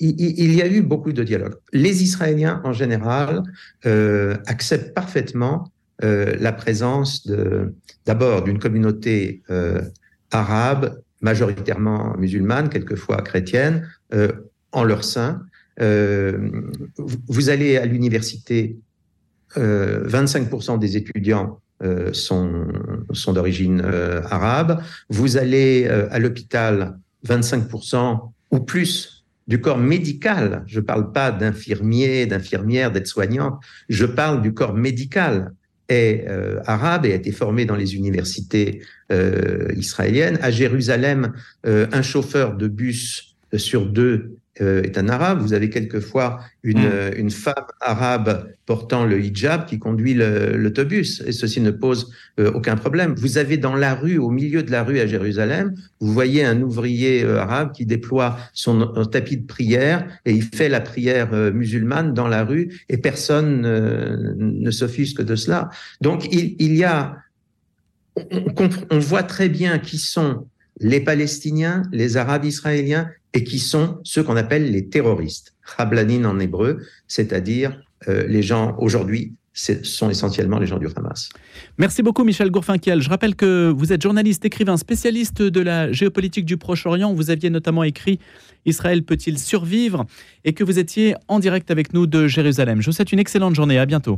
il, 0.00 0.54
y 0.54 0.62
a 0.62 0.68
eu 0.68 0.82
beaucoup 0.82 1.12
de 1.12 1.22
dialogues. 1.24 1.56
Les 1.72 2.02
Israéliens 2.02 2.60
en 2.64 2.72
général 2.72 3.42
euh, 3.86 4.36
acceptent 4.46 4.94
parfaitement 4.94 5.72
euh, 6.04 6.36
la 6.38 6.52
présence 6.52 7.28
d'abord 8.06 8.44
d'une 8.44 8.60
communauté 8.60 9.42
euh, 9.50 9.80
arabe 10.30 11.00
majoritairement 11.20 12.16
musulmanes, 12.16 12.68
quelquefois 12.68 13.16
chrétiennes, 13.22 13.88
euh, 14.14 14.30
en 14.70 14.84
leur 14.84 15.02
sein. 15.02 15.42
Vous 15.78 17.50
allez 17.50 17.76
à 17.76 17.86
l'université, 17.86 18.76
25% 19.56 20.78
des 20.78 20.96
étudiants 20.96 21.60
euh, 21.82 22.12
sont, 22.12 22.66
d'origine 23.32 23.82
euh, 23.84 24.20
arabe. 24.30 24.82
Vous 25.10 25.36
allez 25.36 25.86
euh, 25.88 26.08
à 26.10 26.18
l'hôpital, 26.18 26.98
25% 27.26 28.32
ou 28.50 28.60
plus 28.60 29.24
du 29.46 29.60
corps 29.60 29.78
médical. 29.78 30.64
Je 30.66 30.80
ne 30.80 30.84
parle 30.84 31.12
pas 31.12 31.30
d'infirmiers, 31.30 32.26
d'infirmières, 32.26 32.90
d'aides-soignantes. 32.90 33.60
Je 33.88 34.06
parle 34.06 34.42
du 34.42 34.54
corps 34.54 34.74
médical 34.74 35.52
est 35.88 36.26
euh, 36.28 36.60
arabe 36.66 37.06
et 37.06 37.12
a 37.12 37.16
été 37.16 37.32
formé 37.32 37.64
dans 37.64 37.76
les 37.76 37.96
universités 37.96 38.82
euh, 39.10 39.68
israéliennes. 39.76 40.38
À 40.42 40.50
Jérusalem, 40.50 41.32
euh, 41.66 41.86
un 41.92 42.02
chauffeur 42.02 42.56
de 42.56 42.68
bus 42.68 43.36
sur 43.56 43.86
deux 43.86 44.36
euh, 44.60 44.82
est 44.82 44.98
un 44.98 45.08
arabe. 45.08 45.40
Vous 45.40 45.52
avez 45.52 45.70
quelquefois 45.70 46.40
une, 46.62 46.80
mm. 46.80 46.90
Euh, 46.92 47.10
une 47.16 47.30
femme 47.30 47.66
arabe 47.80 48.52
portant 48.66 49.04
le 49.04 49.20
hijab 49.20 49.66
qui 49.66 49.78
conduit 49.78 50.14
l'autobus, 50.14 51.22
et 51.26 51.32
ceci 51.32 51.60
ne 51.60 51.70
pose 51.70 52.10
euh, 52.38 52.50
aucun 52.52 52.76
problème. 52.76 53.14
Vous 53.16 53.38
avez 53.38 53.56
dans 53.56 53.74
la 53.74 53.94
rue, 53.94 54.18
au 54.18 54.30
milieu 54.30 54.62
de 54.62 54.70
la 54.70 54.84
rue 54.84 55.00
à 55.00 55.06
Jérusalem, 55.06 55.74
vous 56.00 56.12
voyez 56.12 56.44
un 56.44 56.60
ouvrier 56.60 57.24
arabe 57.24 57.72
qui 57.72 57.86
déploie 57.86 58.36
son 58.52 58.86
tapis 59.10 59.38
de 59.38 59.46
prière 59.46 60.06
et 60.24 60.32
il 60.32 60.42
fait 60.42 60.68
la 60.68 60.80
prière 60.80 61.32
musulmane 61.52 62.12
dans 62.12 62.28
la 62.28 62.44
rue 62.44 62.84
et 62.88 62.98
personne 62.98 63.62
ne 63.62 64.70
s'offusque 64.70 65.22
de 65.22 65.34
cela. 65.34 65.70
Donc 66.00 66.26
il, 66.32 66.56
il 66.58 66.76
y 66.76 66.84
a, 66.84 67.16
on, 68.16 68.68
on 68.90 68.98
voit 68.98 69.22
très 69.22 69.48
bien 69.48 69.78
qui 69.78 69.98
sont 69.98 70.46
les 70.80 71.00
Palestiniens, 71.00 71.82
les 71.92 72.16
Arabes 72.16 72.44
israéliens 72.44 73.08
et 73.34 73.44
qui 73.44 73.58
sont 73.58 73.98
ceux 74.04 74.22
qu'on 74.22 74.36
appelle 74.36 74.70
les 74.70 74.88
terroristes, 74.88 75.54
Rablanin 75.62 76.24
en 76.24 76.38
hébreu, 76.38 76.78
c'est-à-dire 77.06 77.80
euh, 78.08 78.26
les 78.26 78.42
gens 78.42 78.76
aujourd'hui 78.78 79.34
ce 79.58 79.82
sont 79.82 80.08
essentiellement 80.08 80.60
les 80.60 80.68
gens 80.68 80.78
du 80.78 80.86
Hamas. 80.94 81.30
Merci 81.78 82.04
beaucoup 82.04 82.22
Michel 82.22 82.48
Gourfinkiel. 82.48 83.02
Je 83.02 83.08
rappelle 83.08 83.34
que 83.34 83.74
vous 83.76 83.92
êtes 83.92 84.00
journaliste, 84.00 84.44
écrivain, 84.44 84.76
spécialiste 84.76 85.42
de 85.42 85.60
la 85.60 85.90
géopolitique 85.90 86.44
du 86.44 86.56
Proche-Orient. 86.56 87.12
Vous 87.12 87.30
aviez 87.30 87.50
notamment 87.50 87.82
écrit 87.82 88.20
Israël 88.66 89.02
peut-il 89.02 89.36
survivre 89.36 90.06
et 90.44 90.52
que 90.52 90.62
vous 90.62 90.78
étiez 90.78 91.16
en 91.26 91.40
direct 91.40 91.72
avec 91.72 91.92
nous 91.92 92.06
de 92.06 92.28
Jérusalem. 92.28 92.80
Je 92.80 92.86
vous 92.86 92.92
souhaite 92.92 93.10
une 93.10 93.18
excellente 93.18 93.56
journée. 93.56 93.80
À 93.80 93.86
bientôt. 93.86 94.16